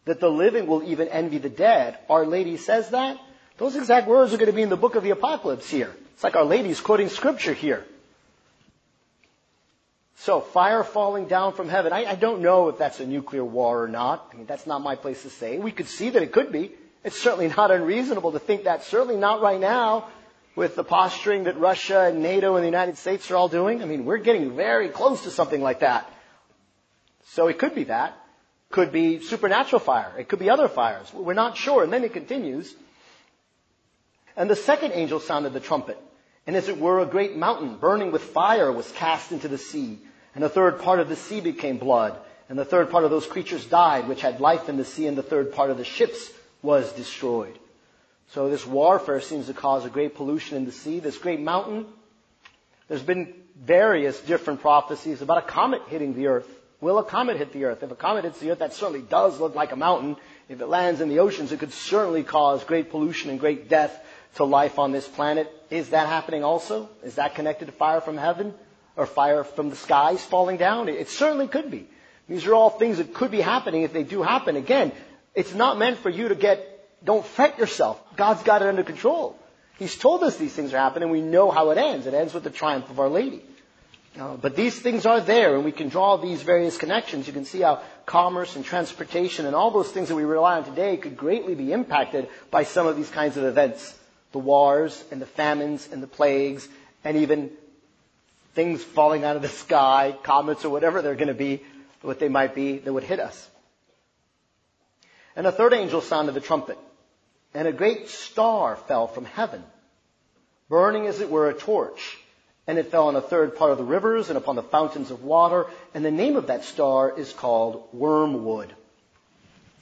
[0.06, 1.98] That the living will even envy the dead.
[2.10, 3.18] Our Lady says that.
[3.56, 5.94] Those exact words are going to be in the book of the Apocalypse here.
[6.14, 7.84] It's like Our Lady's quoting scripture here.
[10.16, 11.92] So, fire falling down from heaven.
[11.92, 14.30] I, I, don't know if that's a nuclear war or not.
[14.32, 15.58] I mean, that's not my place to say.
[15.58, 16.72] We could see that it could be.
[17.02, 18.84] It's certainly not unreasonable to think that.
[18.84, 20.08] Certainly not right now
[20.56, 23.82] with the posturing that Russia and NATO and the United States are all doing.
[23.82, 26.10] I mean, we're getting very close to something like that.
[27.26, 28.16] So it could be that.
[28.70, 30.12] Could be supernatural fire.
[30.18, 31.12] It could be other fires.
[31.12, 31.82] We're not sure.
[31.82, 32.74] And then it continues.
[34.36, 35.98] And the second angel sounded the trumpet.
[36.46, 39.98] And as it were, a great mountain burning with fire was cast into the sea.
[40.34, 42.18] And a third part of the sea became blood.
[42.48, 45.06] And the third part of those creatures died, which had life in the sea.
[45.06, 46.30] And the third part of the ships
[46.62, 47.58] was destroyed.
[48.30, 51.00] So this warfare seems to cause a great pollution in the sea.
[51.00, 51.86] This great mountain,
[52.88, 56.48] there's been various different prophecies about a comet hitting the earth.
[56.80, 57.82] Will a comet hit the earth?
[57.82, 60.16] If a comet hits the earth, that certainly does look like a mountain.
[60.48, 64.04] If it lands in the oceans, it could certainly cause great pollution and great death
[64.34, 65.50] to life on this planet.
[65.70, 66.88] Is that happening also?
[67.02, 68.52] Is that connected to fire from heaven?
[68.96, 70.88] Or fire from the skies falling down?
[70.88, 71.88] It certainly could be.
[72.28, 74.56] These are all things that could be happening if they do happen.
[74.56, 74.92] Again,
[75.34, 76.73] it's not meant for you to get
[77.04, 78.02] don't fret yourself.
[78.16, 79.38] God's got it under control.
[79.78, 81.04] He's told us these things are happening.
[81.04, 82.06] And we know how it ends.
[82.06, 83.42] It ends with the triumph of Our Lady.
[84.18, 87.26] Uh, but these things are there, and we can draw these various connections.
[87.26, 90.64] You can see how commerce and transportation and all those things that we rely on
[90.64, 93.92] today could greatly be impacted by some of these kinds of events.
[94.30, 96.68] The wars and the famines and the plagues
[97.02, 97.50] and even
[98.54, 101.62] things falling out of the sky, comets or whatever they're going to be,
[102.02, 103.50] what they might be, that would hit us.
[105.34, 106.78] And a third angel sounded the trumpet
[107.54, 109.62] and a great star fell from heaven,
[110.68, 112.18] burning as it were a torch.
[112.66, 115.22] And it fell on a third part of the rivers and upon the fountains of
[115.22, 115.66] water.
[115.92, 118.74] And the name of that star is called wormwood.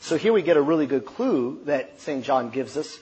[0.01, 2.25] So here we get a really good clue that St.
[2.25, 2.99] John gives us.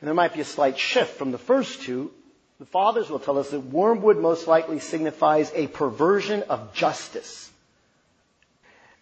[0.00, 2.12] And there might be a slight shift from the first two.
[2.58, 7.50] The fathers will tell us that wormwood most likely signifies a perversion of justice.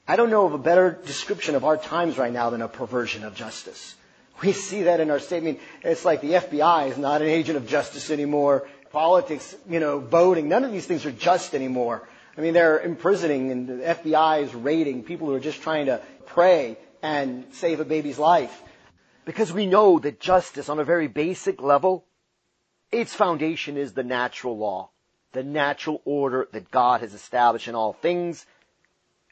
[0.07, 3.25] I don't know of a better description of our times right now than a perversion
[3.25, 3.97] of justice.
[4.43, 5.39] We see that in our state.
[5.39, 8.69] I mean, it's like the FBI is not an agent of justice anymore.
[8.93, 12.07] Politics, you know, voting, none of these things are just anymore.
[12.37, 16.01] I mean, they're imprisoning and the FBI is raiding people who are just trying to
[16.27, 18.63] pray and save a baby's life.
[19.25, 22.05] Because we know that justice on a very basic level,
[22.93, 24.91] its foundation is the natural law,
[25.33, 28.47] the natural order that God has established in all things.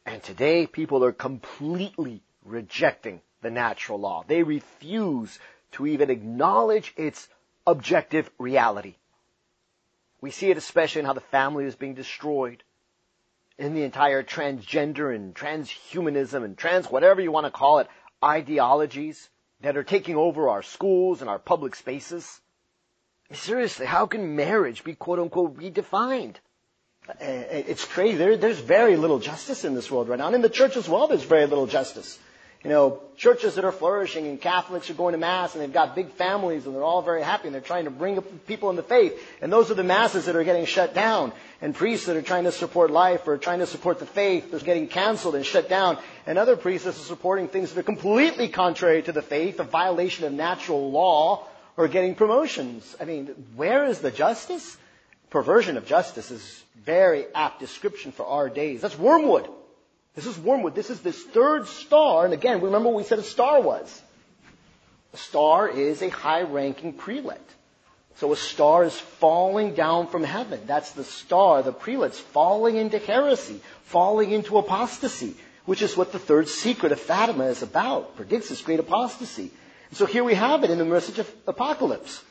[0.06, 4.24] And today people are completely rejecting the natural law.
[4.26, 5.38] They refuse
[5.72, 7.28] to even acknowledge its
[7.66, 8.96] objective reality.
[10.20, 12.64] We see it especially in how the family is being destroyed,
[13.58, 17.86] in the entire transgender and transhumanism and trans whatever you want to call it
[18.24, 19.28] ideologies
[19.60, 22.40] that are taking over our schools and our public spaces.
[23.32, 26.36] Seriously, how can marriage be quote unquote redefined?
[27.20, 28.16] It's crazy.
[28.16, 30.26] There, there's very little justice in this world right now.
[30.26, 32.18] And in the church as well, there's very little justice
[32.64, 35.94] you know, churches that are flourishing and Catholics are going to Mass and they've got
[35.94, 38.82] big families and they're all very happy and they're trying to bring people in the
[38.82, 39.22] faith.
[39.42, 41.32] And those are the masses that are getting shut down.
[41.60, 44.58] And priests that are trying to support life or trying to support the faith are
[44.60, 45.98] getting canceled and shut down.
[46.26, 49.64] And other priests that are supporting things that are completely contrary to the faith, a
[49.64, 51.46] violation of natural law,
[51.76, 52.96] or getting promotions.
[52.98, 54.78] I mean, where is the justice?
[55.28, 58.80] Perversion of justice is very apt description for our days.
[58.80, 59.50] That's wormwood.
[60.14, 60.74] This is wormwood.
[60.74, 62.24] This is this third star.
[62.24, 64.02] And again, remember what we said a star was.
[65.12, 67.40] A star is a high ranking prelate.
[68.16, 70.60] So a star is falling down from heaven.
[70.66, 75.34] That's the star, the prelates, falling into heresy, falling into apostasy,
[75.66, 79.50] which is what the third secret of Fatima is about, predicts this great apostasy.
[79.88, 82.22] And so here we have it in the message of Apocalypse.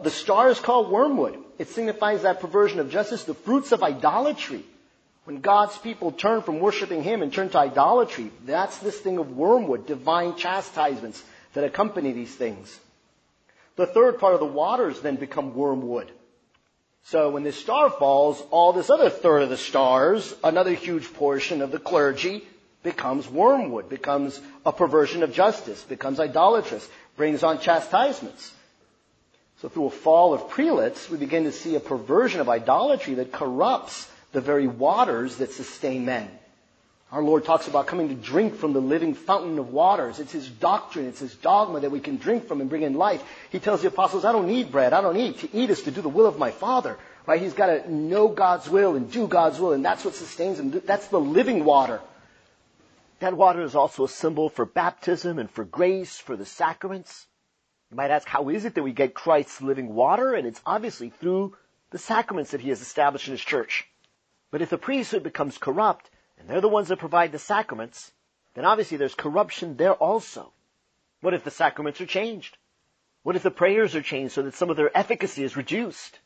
[0.00, 1.38] The star is called wormwood.
[1.58, 4.64] It signifies that perversion of justice, the fruits of idolatry.
[5.24, 9.36] When God's people turn from worshiping Him and turn to idolatry, that's this thing of
[9.36, 11.22] wormwood, divine chastisements
[11.54, 12.78] that accompany these things.
[13.76, 16.10] The third part of the waters then become wormwood.
[17.04, 21.62] So when this star falls, all this other third of the stars, another huge portion
[21.62, 22.42] of the clergy,
[22.82, 28.52] becomes wormwood, becomes a perversion of justice, becomes idolatrous, brings on chastisements.
[29.60, 33.32] So through a fall of prelates, we begin to see a perversion of idolatry that
[33.32, 36.28] corrupts the very waters that sustain men.
[37.12, 40.18] Our Lord talks about coming to drink from the living fountain of waters.
[40.18, 43.22] It's His doctrine, it's His dogma that we can drink from and bring in life.
[43.50, 45.38] He tells the apostles, I don't need bread, I don't eat.
[45.38, 46.98] To eat is to do the will of my Father.
[47.24, 47.40] Right?
[47.40, 50.82] He's got to know God's will and do God's will, and that's what sustains him.
[50.84, 52.00] That's the living water.
[53.20, 57.26] That water is also a symbol for baptism and for grace, for the sacraments.
[57.92, 60.34] You might ask, how is it that we get Christ's living water?
[60.34, 61.56] And it's obviously through
[61.92, 63.88] the sacraments that He has established in His church.
[64.54, 68.12] But if the priesthood becomes corrupt, and they're the ones that provide the sacraments,
[68.54, 70.52] then obviously there's corruption there also.
[71.22, 72.56] What if the sacraments are changed?
[73.24, 76.20] What if the prayers are changed so that some of their efficacy is reduced?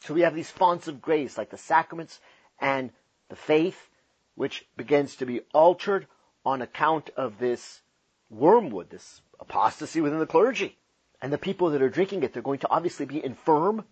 [0.00, 2.18] So we have these fonts of grace like the sacraments
[2.58, 2.90] and
[3.28, 3.90] the faith,
[4.34, 6.06] which begins to be altered
[6.46, 7.82] on account of this
[8.30, 10.78] wormwood, this apostasy within the clergy.
[11.20, 13.84] And the people that are drinking it, they're going to obviously be infirm,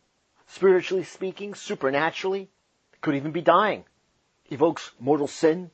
[0.46, 2.48] spiritually speaking, supernaturally,
[3.04, 3.84] could even be dying
[4.50, 5.70] evokes mortal sin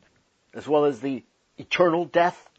[0.53, 1.23] as well as the
[1.59, 2.51] eternal death.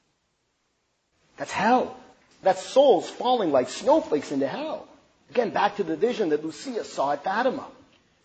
[1.35, 1.97] That's hell.
[2.41, 4.87] That's souls falling like snowflakes into hell.
[5.29, 7.67] Again, back to the vision that Lucia saw at Fatima.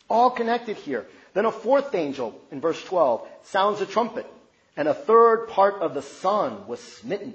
[0.09, 1.07] All connected here.
[1.35, 4.27] Then a fourth angel, in verse 12, sounds a trumpet,
[4.77, 7.35] and a third part of the sun was smitten,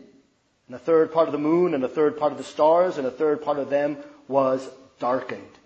[0.68, 3.05] and a third part of the moon, and a third part of the stars, and
[3.05, 3.97] a third part of them
[4.30, 4.68] was
[4.99, 5.61] darkened.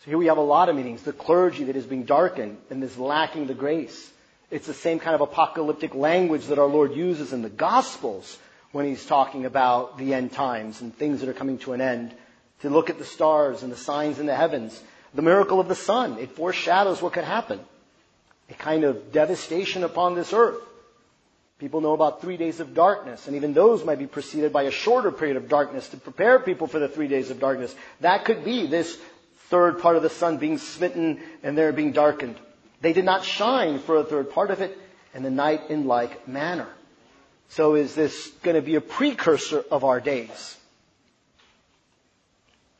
[0.00, 1.02] So here we have a lot of meanings.
[1.02, 4.10] The clergy that is being darkened and is lacking the grace.
[4.50, 8.38] It's the same kind of apocalyptic language that our Lord uses in the Gospels
[8.72, 12.14] when he's talking about the end times and things that are coming to an end.
[12.62, 14.80] To look at the stars and the signs in the heavens.
[15.14, 17.60] The miracle of the sun, it foreshadows what could happen.
[18.50, 20.60] A kind of devastation upon this earth.
[21.58, 24.70] People know about three days of darkness, and even those might be preceded by a
[24.70, 27.74] shorter period of darkness to prepare people for the three days of darkness.
[28.00, 28.98] That could be this
[29.48, 32.36] third part of the sun being smitten and there being darkened.
[32.80, 34.76] They did not shine for a third part of it,
[35.14, 36.68] and the night in like manner.
[37.48, 40.56] So is this going to be a precursor of our days?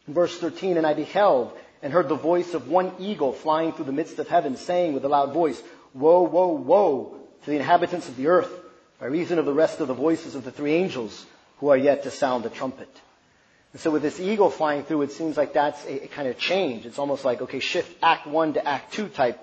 [0.06, 3.86] In verse 13, and I beheld and heard the voice of one eagle flying through
[3.86, 5.62] the midst of heaven, saying with a loud voice,
[5.94, 8.52] Woe, woe, woe to the inhabitants of the earth,
[9.00, 11.26] by reason of the rest of the voices of the three angels
[11.58, 12.88] who are yet to sound the trumpet.
[13.76, 16.38] And so with this eagle flying through, it seems like that's a, a kind of
[16.38, 16.86] change.
[16.86, 19.38] It's almost like, okay, shift act one to act two type.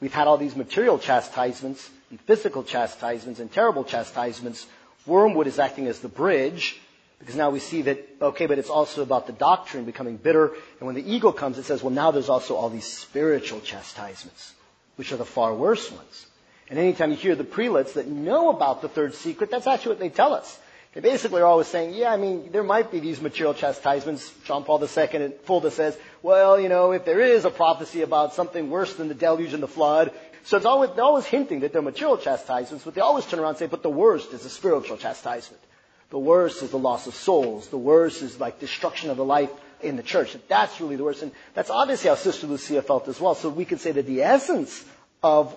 [0.00, 4.66] We've had all these material chastisements, and physical chastisements, and terrible chastisements.
[5.04, 6.80] Wormwood is acting as the bridge,
[7.18, 10.54] because now we see that, okay, but it's also about the doctrine becoming bitter.
[10.78, 14.54] And when the eagle comes, it says, well, now there's also all these spiritual chastisements,
[14.96, 16.26] which are the far worse ones.
[16.70, 20.00] And anytime you hear the prelates that know about the third secret, that's actually what
[20.00, 20.58] they tell us.
[20.92, 24.32] They basically are always saying, yeah, I mean, there might be these material chastisements.
[24.44, 28.70] John Paul II Fulda says, well, you know, if there is a prophecy about something
[28.70, 30.10] worse than the deluge and the flood,
[30.42, 33.50] so it's always, they're always hinting that they're material chastisements, but they always turn around
[33.50, 35.62] and say, but the worst is a spiritual chastisement.
[36.10, 37.68] The worst is the loss of souls.
[37.68, 40.36] The worst is like destruction of the life in the church.
[40.48, 41.22] That's really the worst.
[41.22, 43.36] And that's obviously how Sister Lucia felt as well.
[43.36, 44.84] So we can say that the essence
[45.22, 45.56] of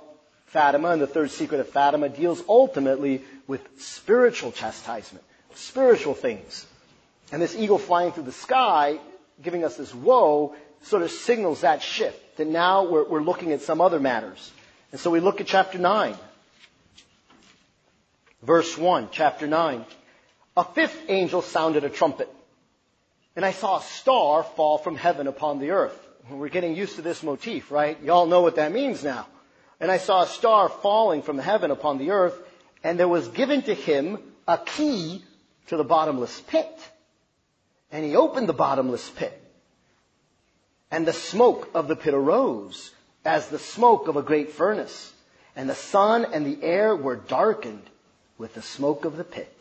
[0.54, 5.26] Fatima and the third secret of Fatima deals ultimately with spiritual chastisement,
[5.56, 6.68] spiritual things.
[7.32, 9.00] And this eagle flying through the sky,
[9.42, 13.62] giving us this woe, sort of signals that shift, that now we're, we're looking at
[13.62, 14.52] some other matters.
[14.92, 16.16] And so we look at chapter 9.
[18.44, 19.84] Verse 1, chapter 9.
[20.56, 22.30] A fifth angel sounded a trumpet,
[23.36, 25.98] and I saw a star fall from heaven upon the earth.
[26.30, 28.00] We're getting used to this motif, right?
[28.04, 29.26] Y'all know what that means now.
[29.84, 32.40] And I saw a star falling from heaven upon the earth,
[32.86, 34.18] and there was given to him
[34.48, 35.22] a key
[35.68, 36.72] to the bottomless pit.
[37.92, 39.38] And he opened the bottomless pit.
[40.90, 42.92] And the smoke of the pit arose
[43.26, 45.12] as the smoke of a great furnace.
[45.54, 47.84] and the sun and the air were darkened
[48.38, 49.54] with the smoke of the pit.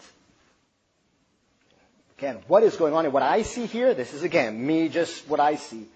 [2.18, 3.10] Again, what is going on here?
[3.10, 5.88] What I see here, this is again me, just what I see.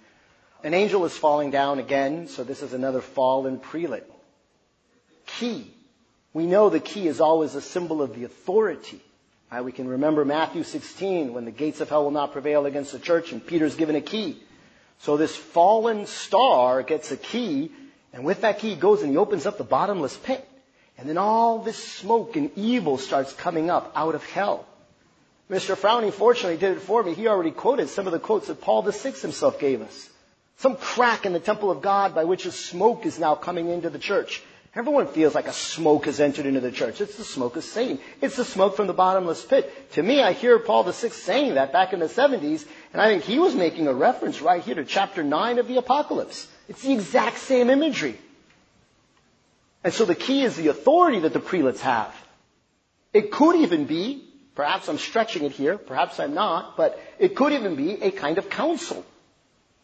[0.65, 4.11] An angel is falling down again, so this is another fallen prelate.
[5.27, 5.71] Key.
[6.33, 9.01] We know the key is always a symbol of the authority.
[9.51, 9.63] Right?
[9.63, 12.99] We can remember Matthew 16 when the gates of hell will not prevail against the
[12.99, 14.43] church and Peter's given a key.
[14.99, 17.71] So this fallen star gets a key
[18.13, 20.47] and with that key goes and he opens up the bottomless pit.
[20.99, 24.67] And then all this smoke and evil starts coming up out of hell.
[25.51, 25.77] Mr.
[25.77, 27.15] Frowning fortunately did it for me.
[27.15, 30.11] He already quoted some of the quotes that Paul VI himself gave us.
[30.57, 33.91] Some crack in the temple of God by which a smoke is now coming into
[33.91, 34.43] the church.
[34.77, 37.01] Everyone feels like a smoke has entered into the church.
[37.01, 37.99] It's the smoke of Satan.
[38.21, 39.73] It's the smoke from the bottomless pit.
[39.93, 43.23] To me, I hear Paul VI saying that back in the 70s, and I think
[43.23, 46.47] he was making a reference right here to chapter 9 of the Apocalypse.
[46.69, 48.19] It's the exact same imagery.
[49.83, 52.15] And so the key is the authority that the prelates have.
[53.15, 54.25] It could even be,
[54.55, 58.37] perhaps I'm stretching it here, perhaps I'm not, but it could even be a kind
[58.37, 59.07] of council,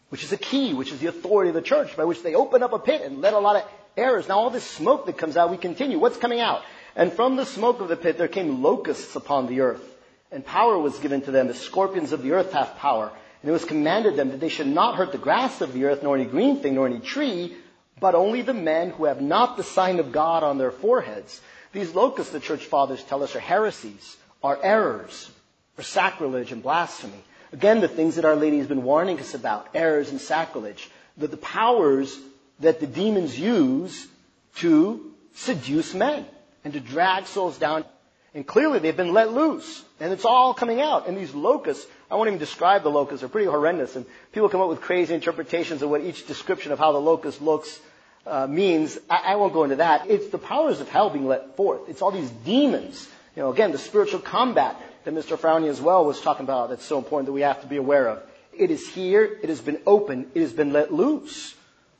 [0.09, 2.61] which is a key, which is the authority of the church, by which they open
[2.61, 3.63] up a pit and let a lot of
[3.97, 4.27] errors.
[4.27, 5.99] Now all this smoke that comes out, we continue.
[5.99, 6.63] What's coming out?
[6.95, 9.89] And from the smoke of the pit there came locusts upon the earth.
[10.31, 11.47] And power was given to them.
[11.47, 13.11] The scorpions of the earth have power.
[13.41, 16.01] And it was commanded them that they should not hurt the grass of the earth,
[16.01, 17.55] nor any green thing, nor any tree,
[17.99, 21.41] but only the men who have not the sign of God on their foreheads.
[21.71, 25.29] These locusts, the church fathers tell us, are heresies, are errors,
[25.77, 27.21] are sacrilege and blasphemy.
[27.51, 30.89] Again, the things that Our Lady has been warning us about, errors and sacrilege.
[31.17, 32.17] That the powers
[32.59, 34.07] that the demons use
[34.55, 36.25] to seduce men
[36.63, 37.85] and to drag souls down.
[38.33, 39.83] And clearly they've been let loose.
[39.99, 41.07] And it's all coming out.
[41.07, 43.95] And these locusts, I won't even describe the locusts, they're pretty horrendous.
[43.95, 47.41] And people come up with crazy interpretations of what each description of how the locust
[47.41, 47.79] looks
[48.25, 48.97] uh, means.
[49.09, 50.09] I, I won't go into that.
[50.09, 51.89] It's the powers of hell being let forth.
[51.89, 53.07] It's all these demons.
[53.35, 55.37] You know, again, the spiritual combat that Mr.
[55.37, 58.07] Frowny as well was talking about that's so important that we have to be aware
[58.07, 58.23] of.
[58.55, 61.55] It is here, it has been open, it has been let loose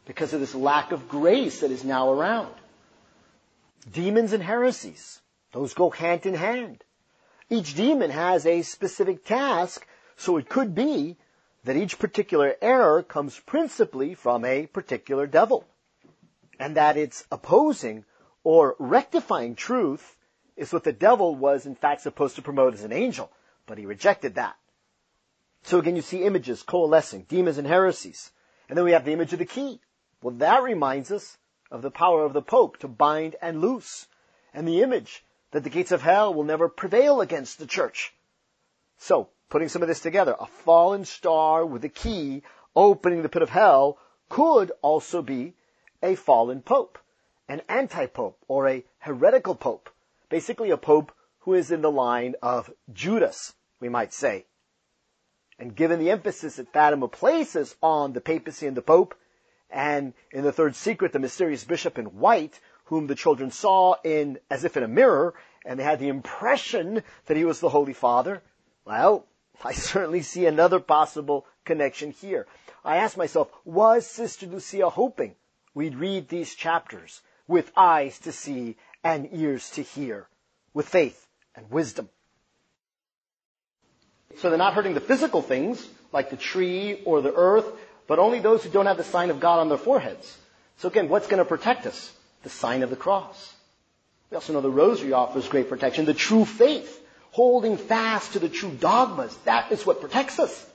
[0.05, 2.53] because of this lack of grace that is now around.
[3.91, 6.83] Demons and heresies, those go hand in hand.
[7.49, 9.85] Each demon has a specific task,
[10.15, 11.17] so it could be
[11.63, 15.65] that each particular error comes principally from a particular devil.
[16.59, 18.05] And that its opposing
[18.43, 20.17] or rectifying truth
[20.55, 23.31] is what the devil was in fact supposed to promote as an angel,
[23.65, 24.55] but he rejected that.
[25.63, 28.31] So again, you see images coalescing, demons and heresies.
[28.67, 29.79] And then we have the image of the key,
[30.23, 31.37] well, that reminds us
[31.69, 34.07] of the power of the Pope to bind and loose,
[34.53, 38.13] and the image that the gates of hell will never prevail against the church.
[38.97, 42.43] So, putting some of this together, a fallen star with a key
[42.75, 43.97] opening the pit of hell
[44.29, 45.53] could also be
[46.01, 46.97] a fallen pope,
[47.49, 49.89] an anti-pope, or a heretical pope.
[50.29, 51.11] Basically a pope
[51.41, 54.45] who is in the line of Judas, we might say.
[55.59, 59.15] And given the emphasis that Fatima places on the papacy and the pope,
[59.73, 64.37] and in the third secret, the mysterious bishop in white, whom the children saw in,
[64.49, 65.33] as if in a mirror,
[65.65, 68.43] and they had the impression that he was the Holy Father.
[68.85, 69.25] Well,
[69.63, 72.45] I certainly see another possible connection here.
[72.85, 75.35] I asked myself, was Sister Lucia hoping
[75.73, 80.27] we'd read these chapters with eyes to see and ears to hear,
[80.73, 82.09] with faith and wisdom?
[84.37, 87.71] So they're not hurting the physical things, like the tree or the earth,
[88.07, 90.37] but only those who don't have the sign of God on their foreheads.
[90.77, 92.11] So again, what's going to protect us?
[92.43, 93.53] The sign of the cross.
[94.29, 96.05] We also know the rosary offers great protection.
[96.05, 97.01] The true faith,
[97.31, 100.65] holding fast to the true dogmas, that is what protects us.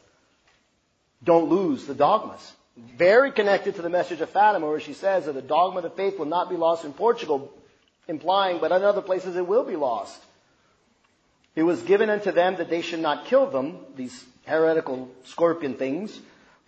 [1.22, 2.52] Don't lose the dogmas.
[2.76, 5.90] Very connected to the message of Fatima where she says that the dogma of the
[5.90, 7.52] faith will not be lost in Portugal,
[8.06, 10.18] implying, but in other places it will be lost.
[11.56, 16.16] It was given unto them that they should not kill them, these heretical scorpion things,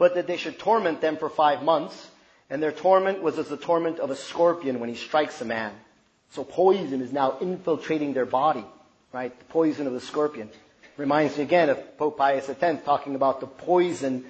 [0.01, 2.09] but that they should torment them for five months.
[2.49, 5.73] And their torment was as the torment of a scorpion when he strikes a man.
[6.31, 8.65] So poison is now infiltrating their body,
[9.13, 9.39] right?
[9.39, 10.49] The poison of the scorpion.
[10.97, 14.25] Reminds me again of Pope Pius X talking about the poison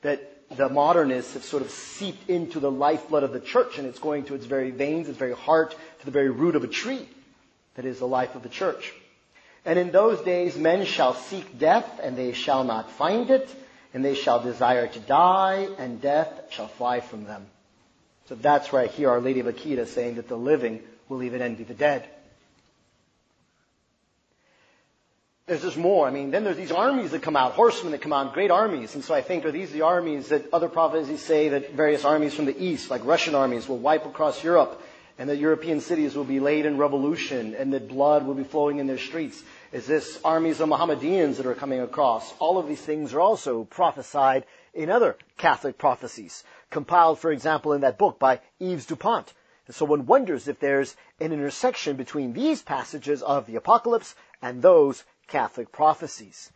[0.00, 3.98] that the modernists have sort of seeped into the lifeblood of the church and it's
[3.98, 7.06] going to its very veins, its very heart, to the very root of a tree
[7.74, 8.94] that is the life of the church.
[9.66, 13.54] And in those days men shall seek death and they shall not find it
[13.92, 17.46] and they shall desire to die, and death shall fly from them.
[18.28, 21.42] So that's where I hear Our Lady of Akita saying that the living will even
[21.42, 22.08] envy the dead.
[25.50, 26.06] There's just more.
[26.06, 28.94] I mean, then there's these armies that come out, horsemen that come out, great armies.
[28.94, 32.34] And so I think, are these the armies that other prophecies say that various armies
[32.34, 34.80] from the east, like Russian armies, will wipe across Europe
[35.18, 38.78] and that European cities will be laid in revolution and that blood will be flowing
[38.78, 39.42] in their streets?
[39.72, 42.34] Is this armies of Mohammedans that are coming across?
[42.40, 44.44] All of these things are also prophesied
[44.74, 49.32] in other Catholic prophecies, compiled, for example, in that book by Yves Dupont.
[49.68, 54.60] And so one wonders if there's an intersection between these passages of the Apocalypse and
[54.60, 56.50] those Catholic prophecies,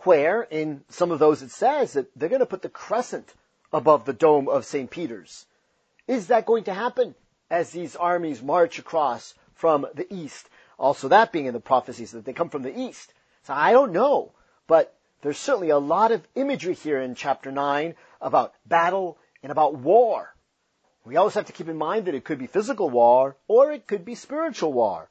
[0.00, 3.34] where in some of those it says that they're going to put the crescent
[3.72, 4.90] above the dome of St.
[4.90, 5.46] Peter's.
[6.08, 7.14] Is that going to happen
[7.50, 10.48] as these armies march across from the east?
[10.78, 13.12] Also that being in the prophecies that they come from the east.
[13.42, 14.32] So I don't know,
[14.66, 19.74] but there's certainly a lot of imagery here in chapter 9 about battle and about
[19.74, 20.34] war.
[21.04, 23.86] We always have to keep in mind that it could be physical war or it
[23.86, 25.08] could be spiritual war.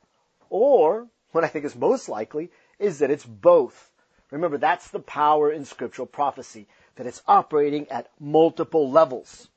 [0.49, 3.91] Or, what I think is most likely, is that it's both.
[4.31, 9.49] Remember, that's the power in scriptural prophecy, that it's operating at multiple levels.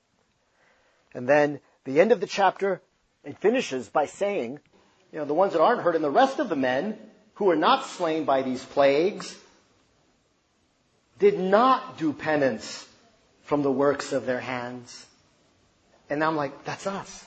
[1.13, 2.81] And then the end of the chapter,
[3.25, 4.61] it finishes by saying,
[5.13, 6.97] you know, the ones that aren't hurt and the rest of the men
[7.35, 9.37] who are not slain by these plagues
[11.19, 12.87] did not do penance
[13.43, 15.07] from the works of their hands.
[16.09, 17.27] And I'm like, that's us.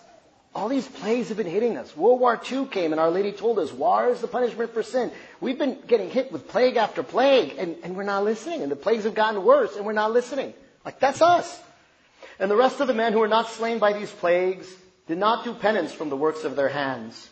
[0.55, 1.95] All these plagues have been hitting us.
[1.97, 5.11] World War II came and Our Lady told us, war is the punishment for sin.
[5.41, 8.61] We've been getting hit with plague after plague and, and we're not listening.
[8.61, 10.53] And the plagues have gotten worse and we're not listening.
[10.85, 11.59] Like, that's us.
[12.39, 14.71] And the rest of the men who were not slain by these plagues
[15.07, 17.29] did not do penance from the works of their hands.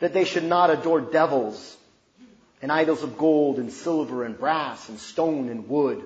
[0.00, 1.76] That they should not adore devils
[2.62, 6.02] and idols of gold and silver and brass and stone and wood,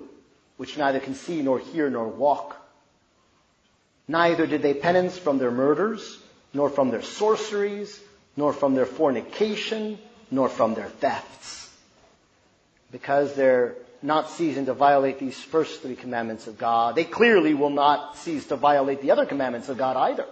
[0.57, 2.57] which neither can see nor hear nor walk.
[4.07, 6.19] Neither did they penance from their murders,
[6.53, 8.01] nor from their sorceries,
[8.37, 9.99] nor from their fornication,
[10.31, 11.71] nor from their thefts.
[12.93, 17.71] Because they're not ceasing to violate these first three commandments of God, they clearly will
[17.71, 20.27] not cease to violate the other commandments of God either.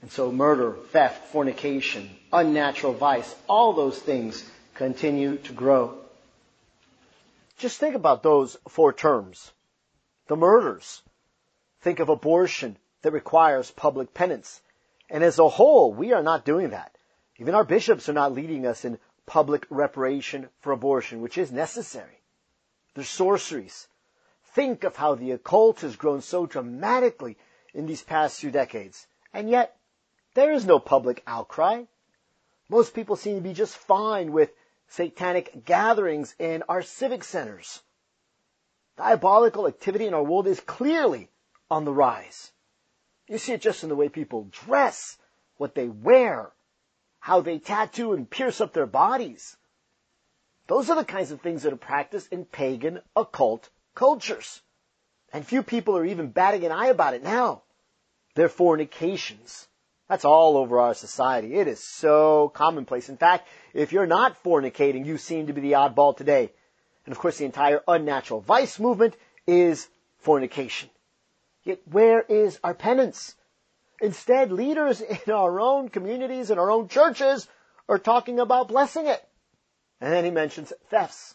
[0.00, 5.98] And so murder, theft, fornication, unnatural vice, all those things continue to grow.
[7.56, 9.52] Just think about those four terms.
[10.28, 11.02] The murders.
[11.80, 14.60] Think of abortion that requires public penance.
[15.10, 16.96] And as a whole, we are not doing that.
[17.38, 22.20] Even our bishops are not leading us in public reparation for abortion, which is necessary.
[22.94, 23.88] There's sorceries.
[24.54, 27.36] Think of how the occult has grown so dramatically
[27.74, 29.06] in these past few decades.
[29.32, 29.77] And yet,
[30.34, 31.84] there is no public outcry.
[32.68, 34.52] Most people seem to be just fine with
[34.88, 37.82] satanic gatherings in our civic centers.
[38.96, 41.30] Diabolical activity in our world is clearly
[41.70, 42.52] on the rise.
[43.28, 45.18] You see it just in the way people dress,
[45.56, 46.52] what they wear,
[47.20, 49.56] how they tattoo and pierce up their bodies.
[50.66, 54.62] Those are the kinds of things that are practiced in pagan occult cultures.
[55.32, 57.62] And few people are even batting an eye about it now.
[58.34, 59.68] They're fornications.
[60.08, 61.54] That's all over our society.
[61.54, 63.10] It is so commonplace.
[63.10, 66.50] In fact, if you're not fornicating, you seem to be the oddball today.
[67.04, 69.86] And of course, the entire unnatural vice movement is
[70.18, 70.88] fornication.
[71.62, 73.34] Yet where is our penance?
[74.00, 77.46] Instead, leaders in our own communities and our own churches
[77.88, 79.22] are talking about blessing it.
[80.00, 81.34] And then he mentions thefts.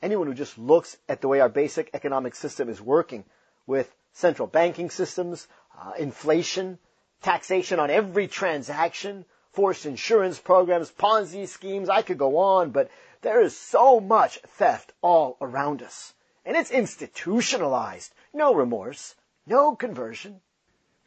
[0.00, 3.24] Anyone who just looks at the way our basic economic system is working
[3.66, 5.46] with central banking systems,
[5.80, 6.78] uh, inflation,
[7.22, 12.90] taxation on every transaction, forced insurance programs, Ponzi schemes, I could go on, but
[13.22, 16.14] there is so much theft all around us.
[16.44, 18.12] And it's institutionalized.
[18.34, 19.14] No remorse.
[19.46, 20.40] No conversion.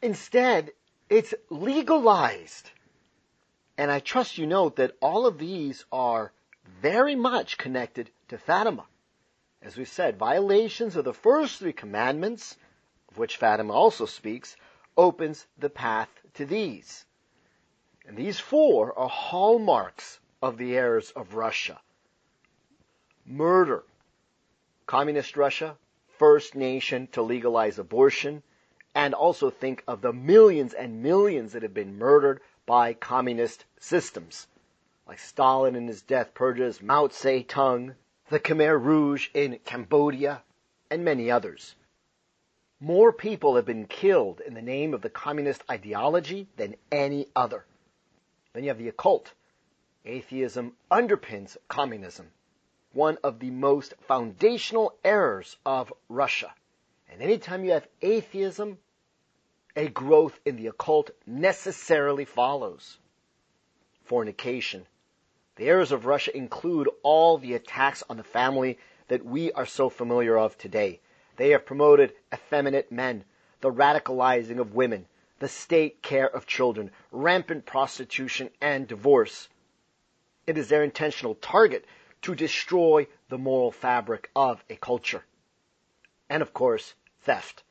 [0.00, 0.72] Instead,
[1.08, 2.70] it's legalized.
[3.78, 6.32] And I trust you note that all of these are
[6.80, 8.86] very much connected to Fatima.
[9.62, 12.56] As we said, violations of the first three commandments,
[13.10, 14.56] of which Fatima also speaks,
[14.96, 17.04] opens the path to these.
[18.06, 21.80] And these four are hallmarks of the errors of Russia.
[23.24, 23.82] Murder.
[24.86, 25.76] Communist Russia,
[26.18, 28.42] first nation to legalize abortion,
[28.94, 34.46] and also think of the millions and millions that have been murdered by communist systems,
[35.06, 37.94] like Stalin in his death purges, Mao Zedong,
[38.28, 40.42] the Khmer Rouge in Cambodia,
[40.90, 41.74] and many others.
[42.80, 47.64] More people have been killed in the name of the communist ideology than any other.
[48.52, 49.32] Then you have the occult.
[50.04, 52.30] Atheism underpins communism,
[52.92, 56.52] one of the most foundational errors of Russia.
[57.10, 58.76] And anytime you have atheism,
[59.74, 62.98] a growth in the occult necessarily follows.
[64.04, 64.86] Fornication.
[65.56, 69.88] The errors of Russia include all the attacks on the family that we are so
[69.88, 71.00] familiar of today.
[71.36, 73.24] They have promoted effeminate men,
[73.60, 75.06] the radicalizing of women,
[75.38, 79.48] the state care of children, rampant prostitution, and divorce.
[80.46, 81.84] It is their intentional target
[82.22, 85.24] to destroy the moral fabric of a culture.
[86.28, 87.62] And of course, theft.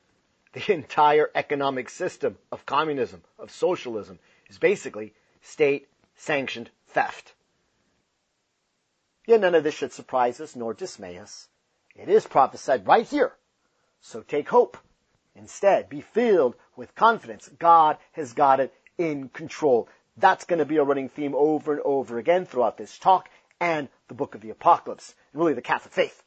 [0.53, 7.34] The entire economic system of communism, of socialism, is basically state sanctioned theft.
[9.26, 11.49] Yet none of this should surprise us nor dismay us.
[11.95, 13.36] It is prophesied right here.
[14.05, 14.77] So take hope.
[15.35, 17.49] Instead, be filled with confidence.
[17.57, 19.89] God has got it in control.
[20.15, 23.29] That's going to be a running theme over and over again throughout this talk
[23.59, 26.21] and the book of the Apocalypse, and really the Catholic faith.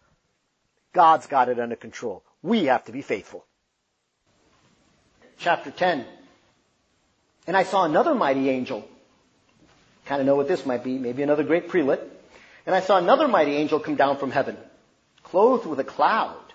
[0.92, 2.24] God's got it under control.
[2.42, 3.44] We have to be faithful.
[5.38, 6.04] Chapter 10.
[7.46, 8.88] And I saw another mighty angel.
[10.04, 10.98] Kind of know what this might be.
[10.98, 12.00] Maybe another great prelate.
[12.66, 14.56] And I saw another mighty angel come down from heaven,
[15.22, 16.47] clothed with a cloud.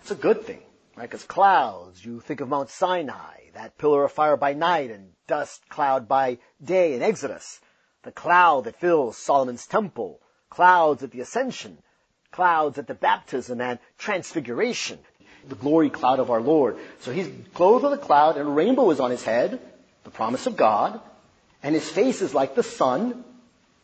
[0.00, 0.62] It's a good thing,
[0.96, 1.08] right?
[1.08, 5.68] Because clouds, you think of Mount Sinai, that pillar of fire by night and dust
[5.68, 7.60] cloud by day in Exodus.
[8.02, 10.20] The cloud that fills Solomon's temple.
[10.48, 11.78] Clouds at the ascension.
[12.30, 14.98] Clouds at the baptism and transfiguration.
[15.48, 16.76] The glory cloud of our Lord.
[17.00, 19.60] So he's clothed with a cloud and a rainbow is on his head.
[20.04, 21.00] The promise of God.
[21.62, 23.24] And his face is like the sun.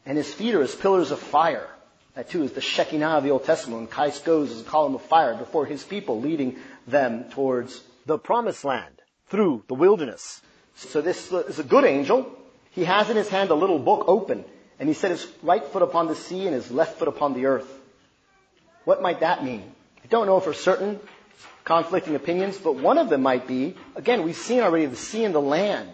[0.06, 1.68] And his feet are as pillars of fire.
[2.14, 4.94] That too is the Shekinah of the Old Testament when Christ goes as a column
[4.94, 6.56] of fire before his people, leading
[6.86, 10.42] them towards the promised land through the wilderness.
[10.74, 12.30] So this is a good angel.
[12.72, 14.44] He has in his hand a little book open,
[14.78, 17.46] and he set his right foot upon the sea and his left foot upon the
[17.46, 17.80] earth.
[18.84, 19.62] What might that mean?
[20.04, 21.00] I don't know for certain,
[21.64, 25.34] conflicting opinions, but one of them might be, again, we've seen already the sea and
[25.34, 25.92] the land,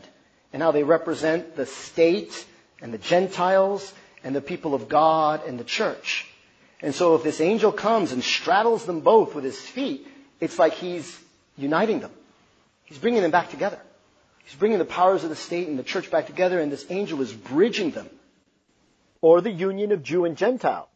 [0.52, 2.44] and how they represent the state
[2.80, 3.92] and the Gentiles
[4.24, 6.26] and the people of God and the church.
[6.80, 10.06] And so if this angel comes and straddles them both with his feet,
[10.40, 11.18] it's like he's
[11.56, 12.12] uniting them.
[12.84, 13.80] He's bringing them back together.
[14.44, 17.20] He's bringing the powers of the state and the church back together, and this angel
[17.20, 18.08] is bridging them.
[19.20, 20.88] Or the union of Jew and Gentile,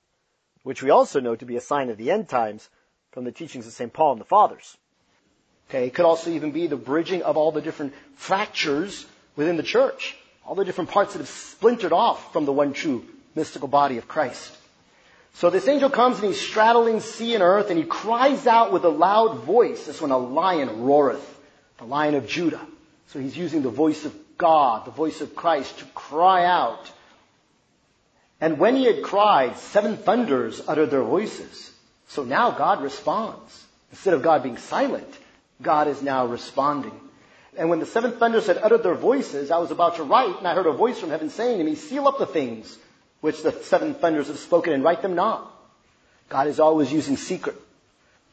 [0.63, 2.69] which we also know to be a sign of the end times
[3.11, 3.93] from the teachings of St.
[3.93, 4.79] Paul and the Fathers.
[5.69, 9.05] Okay, it could also even be the bridging of all the different fractures
[9.37, 10.17] within the church,
[10.47, 14.09] all the different parts that have splintered off from the one true mystical body of
[14.09, 14.57] Christ.
[15.35, 18.85] So this angel comes and he's straddling sea and earth and he cries out with
[18.85, 21.25] a loud voice as when a lion roareth,
[21.79, 22.61] the lion of Judah.
[23.09, 26.91] So he's using the voice of God, the voice of Christ to cry out.
[28.41, 31.71] And when he had cried, seven thunders uttered their voices.
[32.09, 33.67] So now God responds.
[33.91, 35.09] Instead of God being silent,
[35.61, 36.99] God is now responding.
[37.57, 40.49] And when the seven thunders had uttered their voices, I was about to write, and
[40.49, 42.79] I heard a voice from heaven saying to me, Seal up the things
[43.21, 45.51] which the seven thunders have spoken and write them not.
[46.29, 47.57] God is always using secret.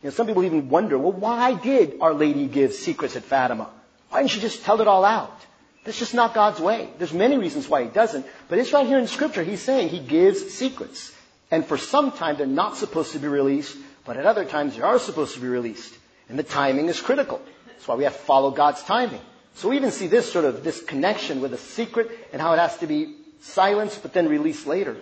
[0.02, 3.70] You know, some people even wonder, well, why did Our Lady give secrets at Fatima?
[4.10, 5.36] Why didn't she just tell it all out?
[5.84, 6.90] That's just not God's way.
[6.98, 9.44] There's many reasons why He doesn't, but it's right here in Scripture.
[9.44, 11.14] He's saying He gives secrets.
[11.52, 14.82] And for some time they're not supposed to be released, but at other times they
[14.82, 15.94] are supposed to be released.
[16.30, 17.42] And the timing is critical.
[17.80, 19.22] That's why we have to follow God's timing.
[19.54, 22.60] So we even see this sort of, this connection with a secret and how it
[22.60, 24.98] has to be silenced but then released later.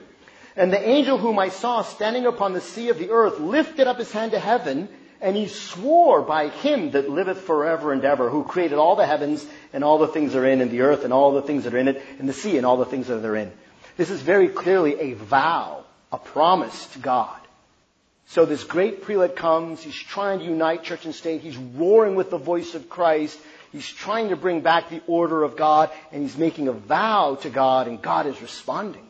[0.56, 3.98] And the angel whom I saw standing upon the sea of the earth lifted up
[3.98, 4.90] his hand to heaven,
[5.22, 9.44] and he swore by him that liveth forever and ever, who created all the heavens
[9.74, 11.74] and all the things that are in, and the earth and all the things that
[11.74, 13.52] are in it, and the sea and all the things that are therein.
[13.96, 17.40] This is very clearly a vow, a promise to God.
[18.28, 22.30] So this great prelate comes, he's trying to unite church and state, he's roaring with
[22.30, 23.40] the voice of Christ,
[23.72, 27.50] He's trying to bring back the order of God and he's making a vow to
[27.50, 29.06] God and God is responding.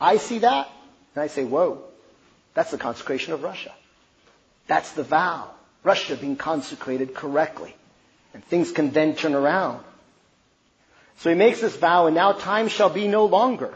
[0.00, 0.70] I see that
[1.14, 1.82] and I say, whoa,
[2.54, 3.72] that's the consecration of Russia.
[4.66, 5.50] That's the vow.
[5.82, 7.74] Russia being consecrated correctly.
[8.34, 9.82] And things can then turn around.
[11.18, 13.74] So he makes this vow and now time shall be no longer.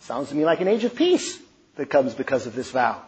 [0.00, 1.38] Sounds to me like an age of peace
[1.76, 3.02] that comes because of this vow.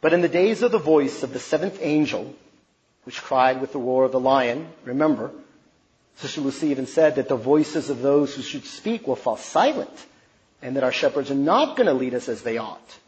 [0.00, 2.34] But in the days of the voice of the seventh angel,
[3.04, 4.68] which cried with the roar of the lion.
[4.84, 5.30] Remember,
[6.16, 10.06] Sister Lucy even said that the voices of those who should speak will fall silent
[10.62, 12.98] and that our shepherds are not going to lead us as they ought.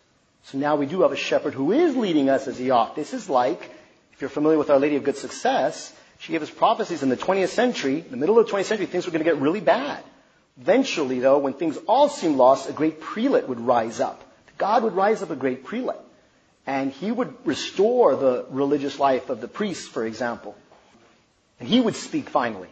[0.45, 2.97] So now we do have a shepherd who is leading us as he ought.
[2.97, 3.71] This is like,
[4.15, 7.17] if you're familiar with Our Lady of Good Success, she gave us prophecies in the
[7.17, 10.03] 20th century, the middle of the 20th century, things were going to get really bad.
[10.61, 14.23] Eventually, though, when things all seemed lost, a great prelate would rise up.
[14.59, 15.97] God would rise up a great prelate
[16.67, 20.57] and he would restore the religious life of the priests, for example.
[21.59, 22.69] And he would speak finally.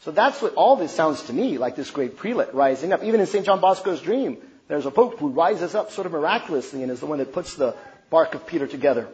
[0.00, 3.02] So that's what all this sounds to me like this great prelate rising up.
[3.02, 3.44] Even in St.
[3.44, 4.38] John Bosco's dream,
[4.68, 7.54] there's a pope who rises up sort of miraculously and is the one that puts
[7.54, 7.74] the
[8.10, 9.08] bark of Peter together.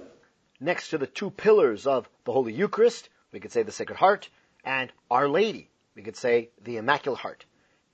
[0.60, 4.28] Next to the two pillars of the Holy Eucharist, we could say the Sacred Heart,
[4.64, 7.44] and Our Lady, We could say the Immaculate Heart.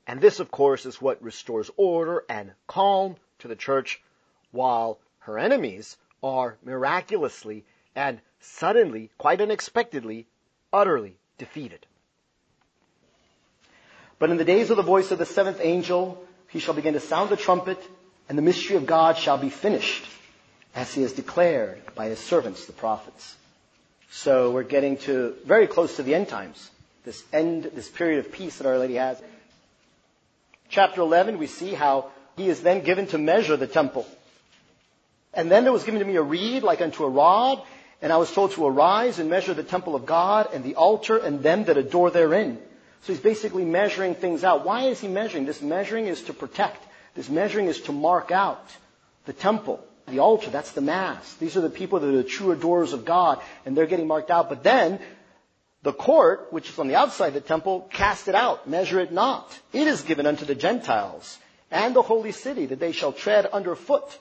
[0.07, 4.03] And this, of course, is what restores order and calm to the church,
[4.51, 7.65] while her enemies are miraculously
[7.95, 10.27] and suddenly, quite unexpectedly,
[10.73, 11.87] utterly defeated.
[14.19, 17.01] But in the days of the voice of the seventh angel, he shall begin to
[17.01, 17.79] sound the trumpet,
[18.29, 20.05] and the mystery of God shall be finished,
[20.75, 23.35] as he has declared by his servants, the prophets.
[24.11, 26.71] So we're getting to very close to the end times,
[27.05, 29.21] this end, this period of peace that Our Lady has.
[30.69, 34.07] Chapter 11, we see how he is then given to measure the temple.
[35.33, 37.63] And then there was given to me a reed like unto a rod,
[38.03, 41.19] and I was told to arise and measure the temple of God and the altar
[41.19, 42.59] and them that adore therein.
[43.03, 44.65] So he's basically measuring things out.
[44.65, 45.47] Why is he measuring?
[45.47, 46.83] This measuring is to protect.
[47.15, 48.65] This measuring is to mark out
[49.27, 50.51] the temple, the altar.
[50.51, 51.35] That's the mass.
[51.35, 54.31] These are the people that are the true adorers of God, and they're getting marked
[54.31, 54.49] out.
[54.49, 54.99] But then
[55.83, 59.13] the court, which is on the outside of the temple, cast it out, measure it
[59.13, 59.59] not.
[59.73, 61.39] It is given unto the Gentiles
[61.71, 64.19] and the holy city that they shall tread underfoot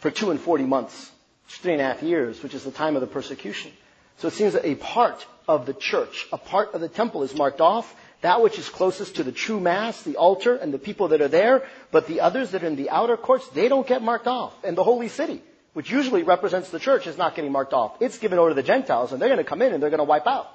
[0.00, 1.10] for two and forty months,
[1.46, 3.72] three and a half years, which is the time of the persecution.
[4.18, 7.34] So it seems that a part of the church, a part of the temple is
[7.34, 11.08] marked off, that which is closest to the true mass, the altar, and the people
[11.08, 14.02] that are there, but the others that are in the outer courts, they don't get
[14.02, 14.54] marked off.
[14.62, 15.42] And the holy city,
[15.72, 17.96] which usually represents the church, is not getting marked off.
[18.00, 19.98] It's given over to the Gentiles, and they're going to come in and they're going
[19.98, 20.50] to wipe out.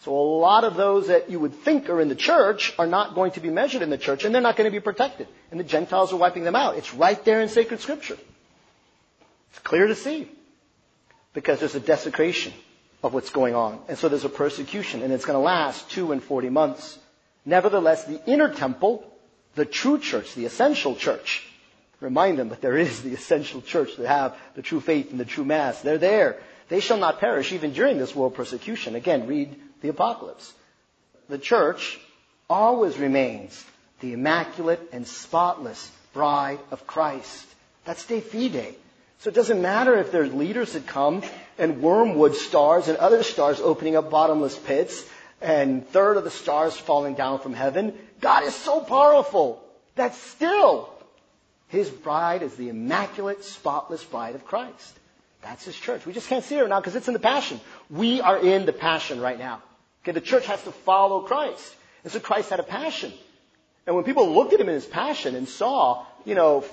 [0.00, 3.14] So a lot of those that you would think are in the church are not
[3.14, 5.26] going to be measured in the church, and they're not going to be protected.
[5.50, 6.76] And the Gentiles are wiping them out.
[6.76, 8.18] It's right there in sacred scripture.
[9.56, 10.28] It's clear to see.
[11.32, 12.52] Because there's a desecration
[13.02, 13.80] of what's going on.
[13.88, 16.98] And so there's a persecution, and it's going to last two and forty months.
[17.46, 19.10] Nevertheless, the inner temple,
[19.54, 21.46] the true church, the essential church,
[22.00, 25.24] remind them that there is the essential church that have the true faith and the
[25.24, 25.80] true mass.
[25.80, 26.36] They're there.
[26.68, 28.94] They shall not perish even during this world persecution.
[28.94, 30.52] Again, read the apocalypse.
[31.30, 31.98] The church
[32.50, 33.64] always remains
[34.00, 37.46] the immaculate and spotless bride of Christ.
[37.86, 38.74] That's De Fide.
[39.18, 41.22] So it doesn't matter if there's leaders that come
[41.58, 45.04] and wormwood stars and other stars opening up bottomless pits
[45.40, 47.94] and third of the stars falling down from heaven.
[48.20, 49.62] God is so powerful
[49.94, 50.90] that still
[51.68, 54.98] his bride is the immaculate, spotless bride of Christ.
[55.42, 56.06] That's his church.
[56.06, 57.60] We just can't see her now because it's in the passion.
[57.90, 59.62] We are in the passion right now.
[60.02, 61.74] Okay, the church has to follow Christ.
[62.04, 63.12] And so Christ had a passion.
[63.86, 66.64] And when people looked at him in his passion and saw, you know,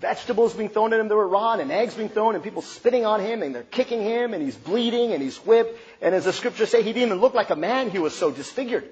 [0.00, 3.06] vegetables being thrown at him that were raw and eggs being thrown and people spitting
[3.06, 5.78] on him and they're kicking him and he's bleeding and he's whipped.
[6.02, 7.90] And as the scriptures say, he didn't even look like a man.
[7.90, 8.88] He was so disfigured.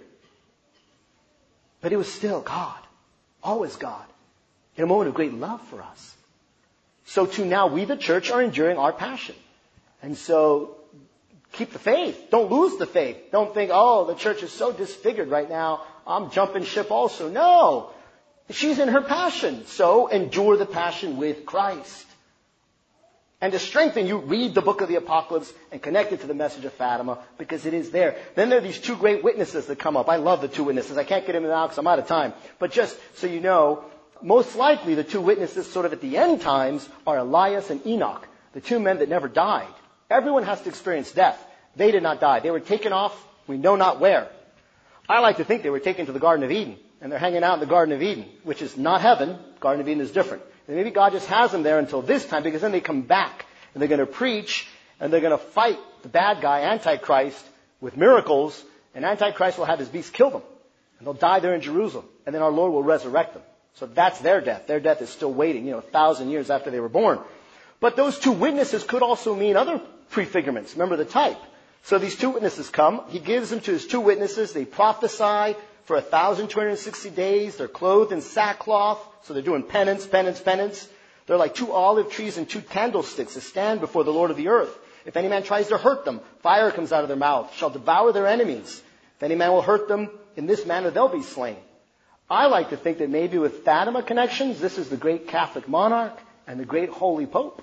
[1.81, 2.79] But he was still God.
[3.43, 4.05] Always God.
[4.77, 6.15] In a moment of great love for us.
[7.05, 9.37] So too now we, the church, are enduring our passion.
[10.03, 10.77] And so
[11.53, 12.31] keep the faith.
[12.31, 13.17] Don't lose the faith.
[13.31, 15.85] Don't think, oh, the church is so disfigured right now.
[16.07, 17.29] I'm jumping ship also.
[17.29, 17.91] No.
[18.51, 19.67] She's in her passion.
[19.67, 22.07] So endure the passion with Christ.
[23.41, 26.35] And to strengthen you, read the book of the Apocalypse and connect it to the
[26.35, 28.17] message of Fatima because it is there.
[28.35, 30.09] Then there are these two great witnesses that come up.
[30.09, 30.97] I love the two witnesses.
[30.97, 32.33] I can't get them now because I'm out of time.
[32.59, 33.85] But just so you know,
[34.23, 38.27] most likely the two witnesses sort of at the end times are Elias and Enoch,
[38.55, 39.69] the two men that never died.
[40.09, 41.39] Everyone has to experience death.
[41.75, 42.41] They did not die.
[42.41, 43.13] They were taken off,
[43.47, 44.31] we know not where.
[45.09, 47.43] I like to think they were taken to the Garden of Eden and they're hanging
[47.43, 49.39] out in the Garden of Eden, which is not heaven.
[49.61, 50.43] Garden of Eden is different.
[50.67, 53.47] And maybe God just has them there until this time because then they come back
[53.75, 54.67] and they're going to preach
[54.99, 57.45] and they're going to fight the bad guy, Antichrist,
[57.81, 58.63] with miracles
[58.95, 60.43] and Antichrist will have his beast kill them.
[60.99, 62.07] And they'll die there in Jerusalem.
[62.25, 63.43] And then our Lord will resurrect them.
[63.75, 64.67] So that's their death.
[64.67, 67.21] Their death is still waiting, you know, a thousand years after they were born.
[67.79, 69.83] But those two witnesses could also mean other
[70.13, 70.73] prefigurements.
[70.73, 71.37] Remember the type.
[71.83, 73.03] So these two witnesses come.
[73.09, 74.55] He gives them to his two witnesses.
[74.55, 75.57] They prophesy
[75.87, 77.57] for 1,260 days.
[77.57, 80.89] They're clothed in sackcloth, so they're doing penance, penance, penance.
[81.27, 84.49] They're like two olive trees and two candlesticks that stand before the Lord of the
[84.49, 84.77] earth.
[85.05, 88.13] If any man tries to hurt them, fire comes out of their mouth, shall devour
[88.13, 88.83] their enemies.
[89.17, 91.57] If any man will hurt them, in this manner they'll be slain.
[92.29, 96.19] I like to think that maybe with Fatima connections, this is the great Catholic monarch
[96.49, 97.63] and the great holy pope.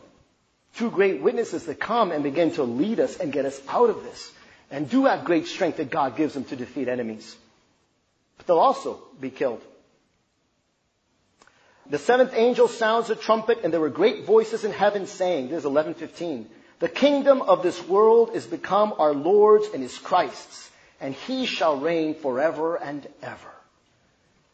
[0.77, 4.03] Two great witnesses that come and begin to lead us and get us out of
[4.03, 4.31] this.
[4.71, 7.35] And do have great strength that God gives them to defeat enemies
[8.45, 9.61] they'll also be killed.
[11.89, 15.59] The seventh angel sounds a trumpet, and there were great voices in heaven saying, this
[15.59, 20.69] is 1115, the kingdom of this world is become our Lord's and his Christ's,
[21.01, 23.53] and he shall reign forever and ever.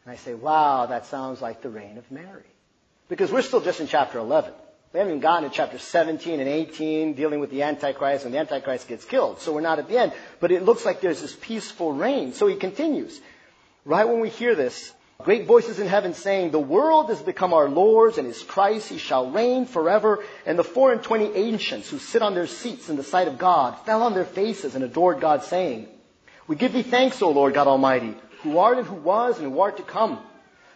[0.04, 2.42] And I say, wow, that sounds like the reign of Mary.
[3.08, 4.52] Because we're still just in chapter 11.
[4.92, 8.38] We haven't even gotten to chapter 17 and 18 dealing with the Antichrist and the
[8.38, 9.40] Antichrist gets killed.
[9.40, 10.12] So we're not at the end.
[10.40, 12.32] But it looks like there's this peaceful reign.
[12.32, 13.20] So he continues.
[13.84, 17.68] Right when we hear this, great voices in heaven saying, the world has become our
[17.68, 18.88] Lord's and his Christ.
[18.88, 20.22] He shall reign forever.
[20.44, 23.38] And the four and twenty ancients who sit on their seats in the sight of
[23.38, 25.88] God fell on their faces and adored God saying,
[26.46, 29.60] we give thee thanks, O Lord God Almighty, who art and who was and who
[29.60, 30.18] art to come,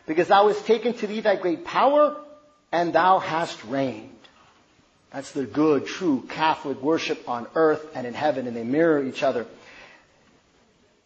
[0.06, 2.16] because thou hast taken to thee thy great power
[2.70, 4.10] and thou hast reigned.
[5.10, 9.22] That's the good, true Catholic worship on earth and in heaven, and they mirror each
[9.22, 9.46] other.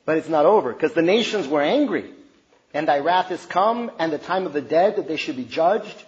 [0.09, 2.11] But it's not over, because the nations were angry,
[2.73, 5.45] and thy wrath is come, and the time of the dead that they should be
[5.45, 6.03] judged,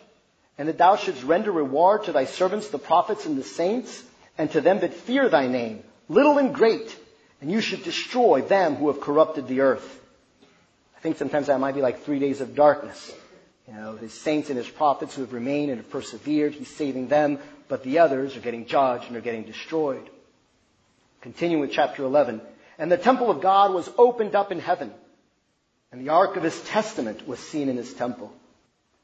[0.56, 4.02] and that thou shouldst render reward to thy servants, the prophets and the saints,
[4.38, 6.98] and to them that fear thy name, little and great,
[7.42, 10.00] and you should destroy them who have corrupted the earth.
[10.96, 13.14] I think sometimes that might be like three days of darkness.
[13.68, 17.08] You know, his saints and his prophets who have remained and have persevered, he's saving
[17.08, 17.38] them,
[17.68, 20.08] but the others are getting judged and are getting destroyed.
[21.20, 22.40] Continuing with chapter 11.
[22.80, 24.90] And the temple of God was opened up in heaven,
[25.92, 28.32] and the ark of his testament was seen in his temple.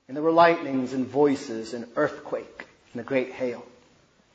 [0.08, 3.62] And there were lightnings and voices and earthquake and a great hail.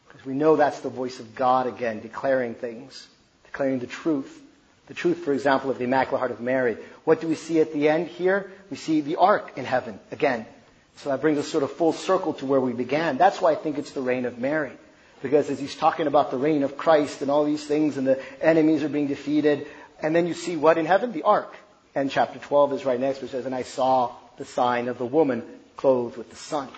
[0.08, 3.08] Because we know that's the voice of God again, declaring things,
[3.46, 4.39] declaring the truth.
[4.86, 6.78] The truth, for example, of the Immaculate Heart of Mary.
[7.04, 8.52] What do we see at the end here?
[8.70, 10.46] We see the ark in heaven again.
[10.98, 13.18] So that brings us sort of full circle to where we began.
[13.18, 14.74] That's why I think it's the reign of Mary.
[15.22, 18.19] Because as he's talking about the reign of Christ and all these things and the
[18.41, 19.67] enemies are being defeated,
[20.01, 21.11] and then you see what in heaven?
[21.11, 21.53] The ark.
[21.93, 25.05] And chapter 12 is right next, which says, And I saw the sign of the
[25.05, 25.43] woman
[25.76, 26.69] clothed with the sun.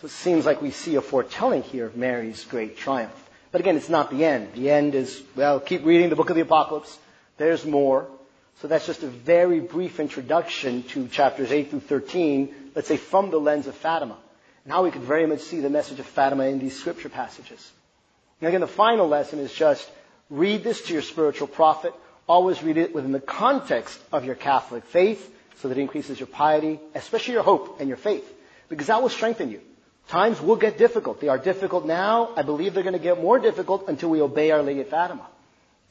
[0.00, 3.14] So it seems like we see a foretelling here of Mary's great triumph.
[3.50, 4.52] But again, it's not the end.
[4.52, 6.98] The end is, well, keep reading the book of the Apocalypse.
[7.38, 8.06] There's more.
[8.60, 13.30] So that's just a very brief introduction to chapters 8 through 13, let's say from
[13.30, 14.16] the lens of Fatima.
[14.66, 17.70] Now we could very much see the message of Fatima in these scripture passages.
[18.40, 19.88] And again, the final lesson is just
[20.28, 21.94] read this to your spiritual profit.
[22.28, 26.26] Always read it within the context of your Catholic faith so that it increases your
[26.26, 28.26] piety, especially your hope and your faith,
[28.68, 29.60] because that will strengthen you.
[30.08, 31.20] Times will get difficult.
[31.20, 32.30] They are difficult now.
[32.36, 35.26] I believe they're going to get more difficult until we obey Our Lady Fatima.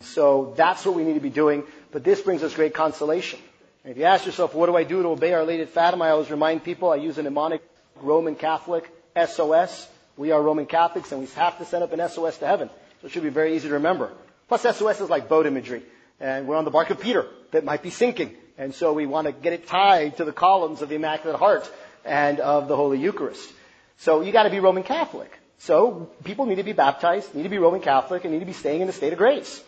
[0.01, 1.63] So that's what we need to be doing.
[1.91, 3.39] But this brings us great consolation.
[3.83, 6.05] And if you ask yourself, what do I do to obey Our Lady Fatima?
[6.05, 7.61] I always remind people I use a mnemonic
[8.01, 9.87] Roman Catholic SOS.
[10.17, 12.69] We are Roman Catholics and we have to send up an SOS to heaven.
[13.01, 14.11] So it should be very easy to remember.
[14.47, 15.83] Plus SOS is like boat imagery.
[16.19, 18.35] And we're on the bark of Peter that might be sinking.
[18.57, 21.69] And so we want to get it tied to the columns of the Immaculate Heart
[22.05, 23.51] and of the Holy Eucharist.
[23.97, 25.31] So you got to be Roman Catholic.
[25.57, 28.53] So people need to be baptized, need to be Roman Catholic, and need to be
[28.53, 29.61] staying in the state of grace.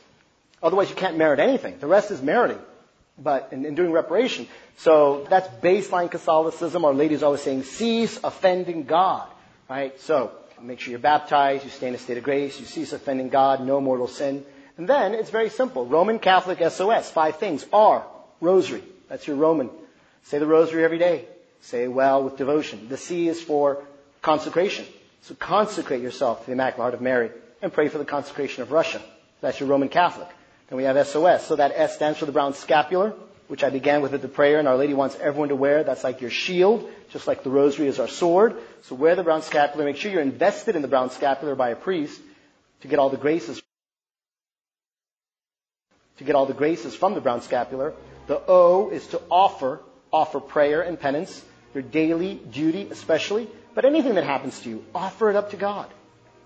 [0.62, 1.78] Otherwise, you can't merit anything.
[1.80, 2.60] The rest is meriting,
[3.18, 4.48] but in, in doing reparation.
[4.78, 6.86] So that's baseline Catholicism.
[6.86, 9.28] Our Lady's always saying, cease offending God.
[9.70, 10.00] Right?
[10.02, 13.30] So make sure you're baptized, you stay in a state of grace, you cease offending
[13.30, 14.46] God, no mortal sin.
[14.78, 15.86] And then it's very simple.
[15.86, 17.66] Roman Catholic SOS, five things.
[17.74, 18.06] R,
[18.42, 18.84] rosary.
[19.10, 19.70] That's your Roman.
[20.24, 21.26] Say the rosary every day.
[21.62, 22.88] Say well with devotion.
[22.90, 23.84] The C is for
[24.22, 24.86] consecration.
[25.24, 28.72] So consecrate yourself to the Immaculate Heart of Mary and pray for the consecration of
[28.72, 29.02] Russia.
[29.42, 30.28] That's your Roman Catholic.
[30.70, 31.46] Then we have SOS.
[31.46, 33.14] So that S stands for the brown scapular,
[33.48, 35.84] which I began with at the prayer, and Our Lady wants everyone to wear.
[35.84, 38.56] That's like your shield, just like the rosary is our sword.
[38.84, 39.86] So wear the brown scapular.
[39.86, 42.20] Make sure you're invested in the brown scapular by a priest
[42.82, 43.62] to get all the graces.
[46.18, 47.94] To get all the graces from the brown scapular.
[48.28, 49.80] The O is to offer,
[50.12, 51.44] offer prayer and penance,
[51.74, 53.48] your daily duty especially.
[53.74, 55.88] But anything that happens to you, offer it up to God.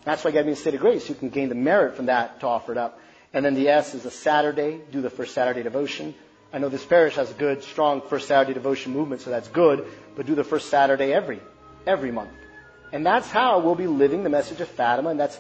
[0.04, 1.08] That's why you got in a state of grace.
[1.08, 3.00] You can gain the merit from that to offer it up.
[3.34, 4.82] And then the S is a Saturday.
[4.92, 6.14] Do the first Saturday devotion.
[6.54, 9.88] I know this parish has a good, strong first Saturday devotion movement, so that's good.
[10.16, 11.40] But do the first Saturday every,
[11.88, 12.32] every month.
[12.92, 15.40] And that's how we'll be living the message of Fatima, and that's,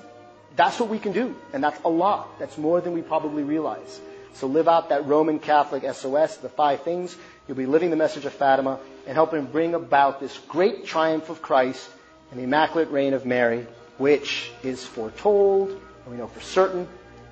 [0.55, 1.35] that's what we can do.
[1.51, 2.39] And that's a lot.
[2.39, 3.99] That's more than we probably realize.
[4.35, 7.17] So live out that Roman Catholic SOS, the five things.
[7.47, 11.41] You'll be living the message of Fatima and helping bring about this great triumph of
[11.41, 11.89] Christ
[12.29, 13.67] and the Immaculate Reign of Mary,
[13.97, 16.87] which is foretold, and we know for certain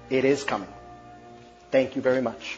[0.09, 0.69] it is coming.
[1.71, 2.57] Thank you very much.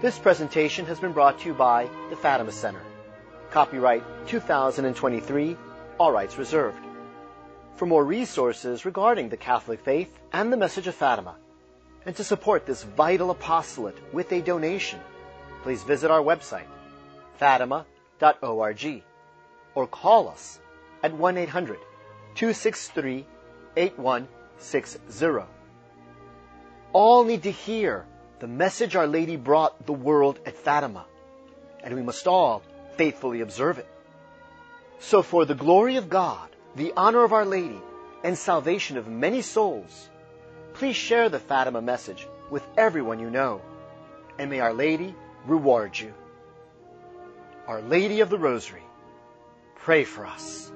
[0.00, 2.80] This presentation has been brought to you by the Fatima Center.
[3.50, 5.56] Copyright 2023,
[5.98, 6.78] all rights reserved.
[7.74, 11.34] For more resources regarding the Catholic faith and the message of Fatima,
[12.06, 15.00] and to support this vital apostolate with a donation,
[15.64, 16.68] please visit our website,
[17.38, 19.02] fatima.org,
[19.74, 20.58] or call us
[21.02, 21.78] at 1 800
[22.34, 23.26] 263
[23.76, 25.44] 8160.
[26.92, 28.06] all need to hear
[28.40, 31.04] the message Our Lady brought the world at Fatima,
[31.82, 32.62] and we must all
[32.96, 33.88] faithfully observe it.
[35.00, 37.80] So for the glory of God, the honor of Our Lady,
[38.24, 40.08] and salvation of many souls,
[40.74, 43.60] please share the Fatima message with everyone you know,
[44.38, 45.14] and may Our Lady
[45.46, 46.12] reward you.
[47.68, 48.82] Our Lady of the Rosary,
[49.76, 50.72] pray for us.